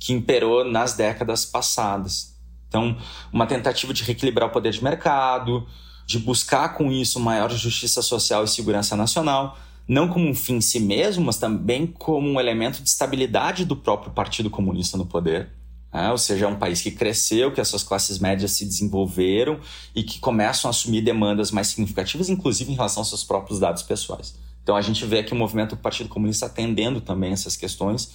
que 0.00 0.14
imperou 0.14 0.64
nas 0.64 0.94
décadas 0.94 1.44
passadas. 1.44 2.34
Então, 2.66 2.96
uma 3.30 3.46
tentativa 3.46 3.92
de 3.92 4.02
reequilibrar 4.02 4.48
o 4.48 4.52
poder 4.52 4.72
de 4.72 4.82
mercado, 4.82 5.66
de 6.06 6.18
buscar 6.18 6.70
com 6.70 6.90
isso 6.90 7.20
maior 7.20 7.50
justiça 7.50 8.00
social 8.00 8.42
e 8.42 8.48
segurança 8.48 8.96
nacional, 8.96 9.58
não 9.86 10.08
como 10.08 10.26
um 10.26 10.34
fim 10.34 10.54
em 10.54 10.60
si 10.60 10.80
mesmo, 10.80 11.24
mas 11.24 11.36
também 11.36 11.86
como 11.86 12.28
um 12.28 12.40
elemento 12.40 12.82
de 12.82 12.88
estabilidade 12.88 13.64
do 13.64 13.76
próprio 13.76 14.12
Partido 14.12 14.48
Comunista 14.48 14.96
no 14.96 15.04
poder. 15.04 15.50
É, 15.92 16.08
ou 16.10 16.18
seja, 16.18 16.46
é 16.46 16.48
um 16.48 16.56
país 16.56 16.80
que 16.80 16.92
cresceu, 16.92 17.52
que 17.52 17.60
as 17.60 17.66
suas 17.66 17.82
classes 17.82 18.20
médias 18.20 18.52
se 18.52 18.64
desenvolveram 18.64 19.58
e 19.92 20.04
que 20.04 20.20
começam 20.20 20.68
a 20.68 20.70
assumir 20.70 21.02
demandas 21.02 21.50
mais 21.50 21.66
significativas, 21.66 22.28
inclusive 22.28 22.70
em 22.70 22.76
relação 22.76 23.00
aos 23.00 23.08
seus 23.08 23.24
próprios 23.24 23.58
dados 23.58 23.82
pessoais. 23.82 24.36
Então 24.62 24.76
a 24.76 24.80
gente 24.80 25.04
vê 25.04 25.18
aqui 25.18 25.32
o 25.32 25.36
movimento 25.36 25.70
do 25.70 25.78
Partido 25.78 26.08
Comunista 26.08 26.46
atendendo 26.46 27.00
também 27.00 27.32
essas 27.32 27.56
questões 27.56 28.12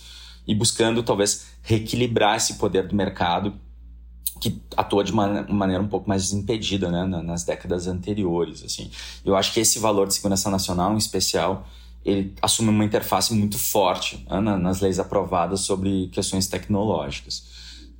e 0.48 0.54
buscando 0.54 1.02
talvez 1.04 1.48
reequilibrar 1.62 2.38
esse 2.38 2.56
poder 2.56 2.88
do 2.88 2.96
mercado 2.96 3.54
que 4.40 4.62
atua 4.76 5.04
de 5.04 5.12
uma 5.12 5.44
maneira 5.44 5.82
um 5.82 5.88
pouco 5.88 6.10
mais 6.10 6.24
desimpedida 6.24 6.92
né, 6.92 7.06
nas 7.06 7.44
décadas 7.44 7.88
anteriores. 7.88 8.64
Assim. 8.64 8.92
Eu 9.24 9.36
acho 9.36 9.54
que 9.54 9.60
esse 9.60 9.80
valor 9.80 10.08
de 10.08 10.14
segurança 10.14 10.50
nacional, 10.50 10.94
em 10.94 10.98
especial, 10.98 11.68
ele 12.04 12.34
assume 12.42 12.70
uma 12.70 12.84
interface 12.84 13.34
muito 13.34 13.58
forte 13.58 14.26
né, 14.30 14.58
nas 14.58 14.82
leis 14.82 15.00
aprovadas 15.00 15.62
sobre 15.62 16.10
questões 16.10 16.48
tecnológicas. 16.48 17.56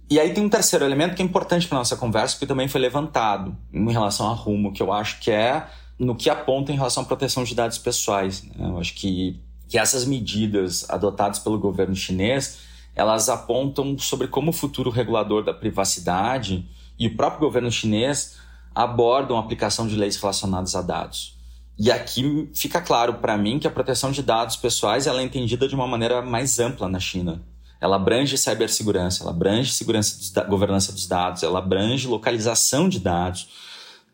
E 0.10 0.20
aí 0.20 0.34
tem 0.34 0.44
um 0.44 0.50
terceiro 0.50 0.86
elemento 0.86 1.16
que 1.16 1.22
é 1.22 1.26
importante 1.26 1.68
para 1.68 1.80
nossa 1.80 1.96
conversa, 1.96 2.38
que 2.38 2.46
também 2.46 2.68
foi 2.68 2.80
levantado 2.80 3.58
em 3.74 3.92
relação 3.92 4.30
a 4.30 4.34
rumo, 4.34 4.72
que 4.72 4.84
eu 4.84 4.94
acho 4.94 5.20
que 5.20 5.32
é 5.32 5.68
no 5.98 6.16
que 6.16 6.30
aponta 6.30 6.72
em 6.72 6.76
relação 6.76 7.04
à 7.04 7.06
proteção 7.06 7.44
de 7.44 7.56
dados 7.56 7.78
pessoais. 7.80 8.44
Né? 8.44 8.68
Eu 8.68 8.78
acho 8.78 8.94
que, 8.94 9.40
que 9.76 9.80
essas 9.80 10.06
medidas 10.06 10.90
adotadas 10.90 11.38
pelo 11.38 11.60
governo 11.60 11.94
chinês 11.94 12.60
elas 12.96 13.28
apontam 13.28 13.98
sobre 13.98 14.26
como 14.26 14.52
o 14.52 14.54
futuro 14.54 14.90
regulador 14.90 15.44
da 15.44 15.54
privacidade 15.54 16.66
e 16.98 17.08
o 17.08 17.18
próprio 17.18 17.42
governo 17.42 17.70
chinês 17.70 18.38
abordam 18.74 19.36
a 19.36 19.42
aplicação 19.42 19.86
de 19.86 19.98
leis 19.98 20.16
relacionadas 20.16 20.78
a 20.78 20.82
dados. 20.82 21.38
E 21.78 21.92
aqui 21.92 22.50
fica 22.56 22.80
claro 22.80 23.16
para 23.16 23.38
mim 23.38 23.60
que 23.60 23.68
a 23.68 23.70
proteção 23.70 24.14
de 24.14 24.24
dados 24.24 24.56
pessoais 24.56 25.08
ela 25.08 25.20
é 25.20 25.26
entendida 25.26 25.68
de 25.68 25.76
uma 25.76 25.86
maneira 25.86 26.22
mais 26.22 26.58
ampla 26.58 26.88
na 26.88 27.02
China. 27.02 27.44
Ela 27.82 27.98
abrange 27.98 28.38
cibersegurança, 28.38 29.24
ela 29.24 29.32
abrange 29.32 29.74
segurança 29.74 30.18
dos 30.18 30.48
governança 30.48 30.94
dos 30.94 31.06
dados, 31.06 31.44
ela 31.44 31.60
abrange 31.60 32.08
localização 32.08 32.88
de 32.88 33.02
dados, 33.02 33.50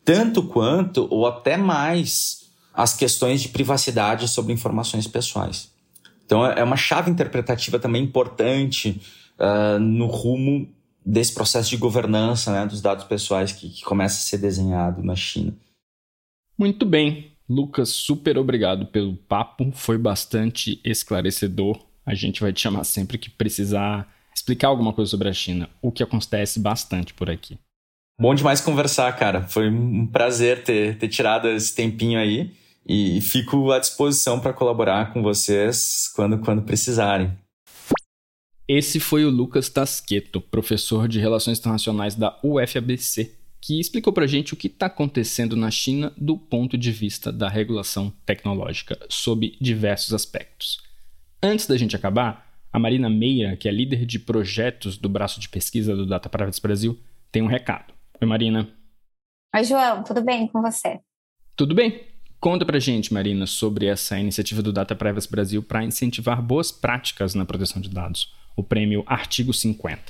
tanto 0.04 0.42
quanto 0.42 1.08
ou 1.12 1.28
até 1.28 1.56
mais 1.56 2.41
as 2.74 2.94
questões 2.94 3.42
de 3.42 3.50
privacidade 3.50 4.28
sobre 4.28 4.54
informações 4.54 5.08
pessoais. 5.08 5.72
Então 6.26 6.46
é 6.46 6.64
uma 6.64 6.78
chave 6.78 7.12
interpretativa 7.12 7.78
também 7.78 8.04
importante 8.04 9.02
uh, 9.38 9.80
no 9.80 10.08
rumo 10.08 10.70
desse 11.06 11.34
processo 11.34 11.70
de 11.70 11.78
governança 11.78 12.52
né, 12.52 12.66
dos 12.66 12.82
dados 12.82 13.04
pessoais 13.06 13.52
que, 13.52 13.70
que 13.70 13.84
começa 13.84 14.18
a 14.18 14.22
ser 14.22 14.38
desenhado 14.38 15.04
na 15.04 15.16
China. 15.16 15.54
Muito 16.58 16.86
bem. 16.86 17.32
Lucas, 17.50 17.90
super 17.90 18.38
obrigado 18.38 18.86
pelo 18.86 19.16
papo, 19.16 19.72
foi 19.74 19.98
bastante 19.98 20.80
esclarecedor. 20.86 21.78
A 22.06 22.14
gente 22.14 22.40
vai 22.40 22.54
te 22.54 22.62
chamar 22.62 22.86
sempre 22.86 23.18
que 23.18 23.30
precisar 23.30 24.08
explicar 24.34 24.70
alguma 24.70 24.94
coisa 24.94 25.12
sobre 25.12 25.28
a 25.28 25.34
China, 25.34 25.70
o 25.82 25.92
que 25.92 26.02
acontece 26.02 26.60
bastante 26.60 27.14
por 27.14 27.30
aqui. 27.30 27.58
Bom 28.18 28.34
demais 28.34 28.62
conversar, 28.62 29.12
cara. 29.18 29.42
Foi 29.44 29.70
um 29.70 30.08
prazer 30.08 30.64
ter, 30.64 30.98
ter 30.98 31.10
tirado 31.10 31.50
esse 31.50 31.76
tempinho 31.76 32.18
aí 32.18 32.52
e 32.86 33.22
fico 33.22 33.72
à 33.72 33.80
disposição 33.80 34.40
para 34.40 34.54
colaborar 34.54 35.14
com 35.14 35.22
vocês 35.22 36.12
quando, 36.16 36.40
quando 36.40 36.62
precisarem. 36.62 37.32
Esse 38.68 39.00
foi 39.00 39.26
o 39.26 39.30
Lucas 39.30 39.70
Tasqueto, 39.70 40.40
professor 40.40 41.08
de 41.08 41.20
Relações 41.20 41.60
Internacionais 41.60 42.16
da 42.16 42.38
UFABC 42.44 43.42
que 43.62 43.80
explicou 43.80 44.12
para 44.12 44.24
a 44.24 44.28
gente 44.28 44.54
o 44.54 44.58
que 44.58 44.66
está 44.66 44.88
acontecendo 44.88 45.56
na 45.56 45.70
China 45.70 46.12
do 46.18 46.36
ponto 46.36 46.76
de 46.76 46.92
vista 46.92 47.32
da 47.32 47.48
regulação 47.48 48.12
tecnológica, 48.26 48.98
sob 49.08 49.56
diversos 49.62 50.14
aspectos. 50.14 50.82
Antes 51.42 51.68
da 51.68 51.78
gente 51.78 51.96
acabar, 51.96 52.50
a 52.74 52.80
Marina 52.80 53.10
Meira, 53.10 53.56
que 53.56 53.70
é 53.70 53.72
líder 53.72 54.06
de 54.06 54.18
projetos 54.18 54.98
do 54.98 55.08
braço 55.08 55.40
de 55.40 55.48
pesquisa 55.48 55.96
do 55.96 56.08
Data 56.08 56.28
Privacy 56.28 56.62
Brasil, 56.62 57.00
tem 57.32 57.44
um 57.44 57.48
recado. 57.48 57.94
Oi, 58.20 58.28
Marina. 58.28 58.68
Oi, 59.56 59.64
João, 59.64 60.04
tudo 60.04 60.24
bem 60.24 60.48
com 60.48 60.62
você? 60.62 61.00
Tudo 61.56 61.76
bem. 61.76 62.11
Conta 62.42 62.66
pra 62.66 62.80
gente, 62.80 63.14
Marina, 63.14 63.46
sobre 63.46 63.86
essa 63.86 64.18
iniciativa 64.18 64.64
do 64.64 64.74
Data 64.74 64.96
Privacy 64.96 65.30
Brasil 65.30 65.62
para 65.62 65.84
incentivar 65.84 66.42
boas 66.42 66.72
práticas 66.72 67.36
na 67.36 67.46
proteção 67.46 67.80
de 67.80 67.88
dados, 67.88 68.34
o 68.58 68.64
prêmio 68.64 69.04
Artigo 69.06 69.54
50. 69.54 70.02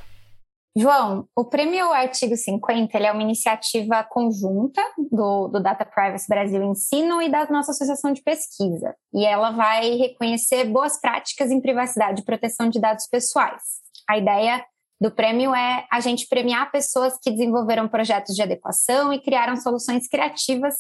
João, 0.78 1.28
o 1.36 1.44
Prêmio 1.44 1.92
Artigo 1.92 2.38
50 2.38 2.98
é 2.98 3.12
uma 3.12 3.22
iniciativa 3.22 4.02
conjunta 4.10 4.82
do, 5.12 5.50
do, 5.50 5.60
Data 5.62 5.84
Privacy 5.84 6.26
Brasil 6.30 6.64
Ensino 6.64 7.22
e 7.22 7.30
da 7.30 7.46
nossa 7.48 7.74
associação 7.74 8.14
de 8.14 8.22
pesquisa. 8.22 8.96
E 9.14 9.26
ela 9.26 9.52
vai 9.52 9.96
reconhecer 9.98 10.64
boas 10.64 11.02
práticas 11.02 11.52
em 11.52 11.60
privacidade 11.60 12.22
e 12.22 12.26
proteção 12.26 12.70
de 12.70 12.80
dados 12.80 13.08
pessoais. 13.08 13.62
A 14.10 14.18
ideia 14.18 14.64
do 15.02 15.12
prêmio 15.12 15.54
é 15.54 15.86
a 15.92 16.00
gente 16.00 16.26
premiar 16.30 16.72
pessoas 16.72 17.18
que 17.22 17.30
desenvolveram 17.30 17.90
projetos 17.90 18.34
de 18.34 18.42
adequação 18.42 19.12
e 19.12 19.20
criaram 19.20 19.58
soluções 19.58 20.08
criativas 20.08 20.76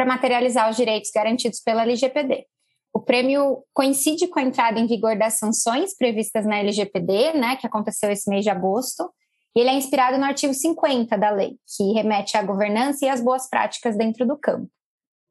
para 0.00 0.06
materializar 0.06 0.70
os 0.70 0.78
direitos 0.78 1.10
garantidos 1.14 1.60
pela 1.60 1.82
LGPD. 1.82 2.46
O 2.90 3.00
prêmio 3.00 3.62
coincide 3.74 4.28
com 4.28 4.38
a 4.38 4.42
entrada 4.42 4.80
em 4.80 4.86
vigor 4.86 5.14
das 5.14 5.34
sanções 5.34 5.94
previstas 5.94 6.46
na 6.46 6.56
LGPD, 6.56 7.34
né, 7.34 7.56
que 7.56 7.66
aconteceu 7.66 8.10
esse 8.10 8.30
mês 8.30 8.42
de 8.42 8.48
agosto, 8.48 9.12
ele 9.54 9.68
é 9.68 9.74
inspirado 9.74 10.16
no 10.16 10.24
artigo 10.24 10.54
50 10.54 11.18
da 11.18 11.28
lei, 11.30 11.58
que 11.76 11.92
remete 11.92 12.34
à 12.38 12.42
governança 12.42 13.04
e 13.04 13.10
às 13.10 13.20
boas 13.20 13.46
práticas 13.46 13.94
dentro 13.94 14.26
do 14.26 14.38
campo. 14.38 14.70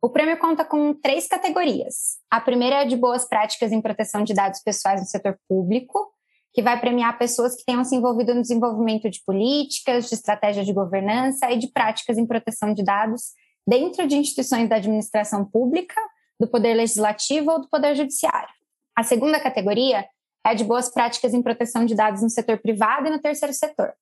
O 0.03 0.11
prêmio 0.11 0.37
conta 0.37 0.63
com 0.63 0.93
três 0.93 1.27
categorias. 1.27 2.19
A 2.29 2.39
primeira 2.39 2.83
é 2.83 2.85
de 2.85 2.95
boas 2.95 3.27
práticas 3.27 3.71
em 3.71 3.81
proteção 3.81 4.23
de 4.23 4.35
dados 4.35 4.61
pessoais 4.61 5.01
no 5.01 5.07
setor 5.07 5.35
público, 5.49 6.13
que 6.53 6.61
vai 6.61 6.79
premiar 6.79 7.17
pessoas 7.17 7.55
que 7.55 7.65
tenham 7.65 7.83
se 7.83 7.95
envolvido 7.95 8.35
no 8.35 8.41
desenvolvimento 8.43 9.09
de 9.09 9.19
políticas, 9.25 10.07
de 10.09 10.13
estratégias 10.13 10.67
de 10.67 10.73
governança 10.73 11.49
e 11.49 11.57
de 11.57 11.71
práticas 11.71 12.19
em 12.19 12.27
proteção 12.27 12.71
de 12.71 12.83
dados 12.83 13.33
dentro 13.69 14.07
de 14.07 14.17
instituições 14.17 14.67
da 14.67 14.77
administração 14.77 15.45
pública, 15.45 15.95
do 16.39 16.47
Poder 16.47 16.73
Legislativo 16.73 17.51
ou 17.51 17.61
do 17.61 17.69
Poder 17.69 17.95
Judiciário. 17.95 18.53
A 18.95 19.03
segunda 19.03 19.39
categoria 19.39 20.07
é 20.43 20.55
de 20.55 20.63
boas 20.63 20.89
práticas 20.89 21.33
em 21.33 21.43
proteção 21.43 21.85
de 21.85 21.93
dados 21.93 22.23
no 22.23 22.29
setor 22.29 22.57
privado 22.57 23.07
e 23.07 23.11
no 23.11 23.21
terceiro 23.21 23.53
setor, 23.53 23.93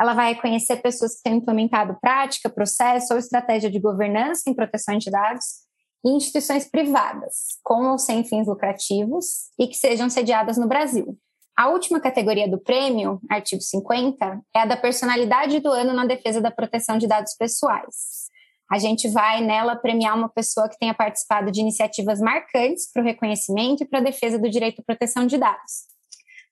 ela 0.00 0.14
vai 0.14 0.34
reconhecer 0.34 0.76
pessoas 0.76 1.16
que 1.16 1.22
têm 1.22 1.36
implementado 1.36 1.96
prática, 2.00 2.50
processo 2.50 3.14
ou 3.14 3.18
estratégia 3.18 3.70
de 3.70 3.80
governança 3.80 4.48
em 4.48 4.54
proteção 4.54 4.98
de 4.98 5.10
dados 5.10 5.66
em 6.04 6.16
instituições 6.16 6.70
privadas, 6.70 7.58
com 7.64 7.90
ou 7.90 7.98
sem 7.98 8.22
fins 8.22 8.46
lucrativos, 8.46 9.50
e 9.58 9.66
que 9.66 9.74
sejam 9.74 10.08
sediadas 10.08 10.56
no 10.56 10.68
Brasil. 10.68 11.18
A 11.56 11.70
última 11.70 11.98
categoria 11.98 12.48
do 12.48 12.58
prêmio, 12.58 13.18
artigo 13.30 13.62
50, 13.62 14.40
é 14.54 14.60
a 14.60 14.66
da 14.66 14.76
personalidade 14.76 15.58
do 15.58 15.72
ano 15.72 15.94
na 15.94 16.04
defesa 16.04 16.40
da 16.40 16.50
proteção 16.50 16.98
de 16.98 17.08
dados 17.08 17.34
pessoais. 17.34 18.25
A 18.70 18.78
gente 18.78 19.08
vai 19.08 19.40
nela 19.40 19.76
premiar 19.76 20.16
uma 20.16 20.28
pessoa 20.28 20.68
que 20.68 20.78
tenha 20.78 20.92
participado 20.92 21.52
de 21.52 21.60
iniciativas 21.60 22.20
marcantes 22.20 22.90
para 22.92 23.02
o 23.02 23.04
reconhecimento 23.04 23.84
e 23.84 23.86
para 23.86 24.00
a 24.00 24.02
defesa 24.02 24.38
do 24.38 24.50
direito 24.50 24.80
à 24.80 24.84
proteção 24.84 25.26
de 25.26 25.38
dados. 25.38 25.86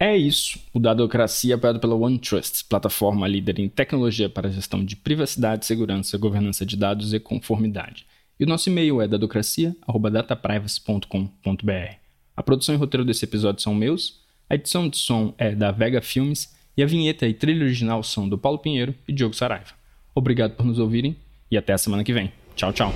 É 0.00 0.16
isso. 0.16 0.58
O 0.72 0.80
Dadocracia 0.80 1.52
é 1.52 1.56
apoiado 1.56 1.80
pela 1.80 1.94
OneTrust, 1.94 2.66
plataforma 2.66 3.28
líder 3.28 3.60
em 3.60 3.68
tecnologia 3.68 4.30
para 4.30 4.50
gestão 4.50 4.82
de 4.82 4.96
privacidade, 4.96 5.66
segurança, 5.66 6.16
governança 6.16 6.64
de 6.64 6.78
dados 6.78 7.12
e 7.12 7.20
conformidade. 7.20 8.06
E 8.40 8.44
o 8.44 8.48
nosso 8.48 8.70
e-mail 8.70 9.02
é 9.02 9.06
dadocracia.dataprivacy.com.br. 9.06 11.96
A 12.34 12.42
produção 12.42 12.74
e 12.74 12.78
roteiro 12.78 13.04
desse 13.04 13.26
episódio 13.26 13.62
são 13.62 13.74
meus, 13.74 14.22
a 14.48 14.54
edição 14.54 14.88
de 14.88 14.96
som 14.96 15.34
é 15.36 15.54
da 15.54 15.70
Vega 15.70 16.00
Filmes 16.00 16.61
e 16.76 16.82
a 16.82 16.86
vinheta 16.86 17.26
e 17.26 17.34
trilha 17.34 17.64
original 17.64 18.02
são 18.02 18.28
do 18.28 18.38
Paulo 18.38 18.58
Pinheiro 18.58 18.94
e 19.06 19.12
Diogo 19.12 19.34
Saraiva. 19.34 19.72
Obrigado 20.14 20.56
por 20.56 20.66
nos 20.66 20.78
ouvirem 20.78 21.16
e 21.50 21.56
até 21.56 21.72
a 21.72 21.78
semana 21.78 22.04
que 22.04 22.12
vem. 22.12 22.32
Tchau, 22.54 22.72
tchau. 22.72 22.92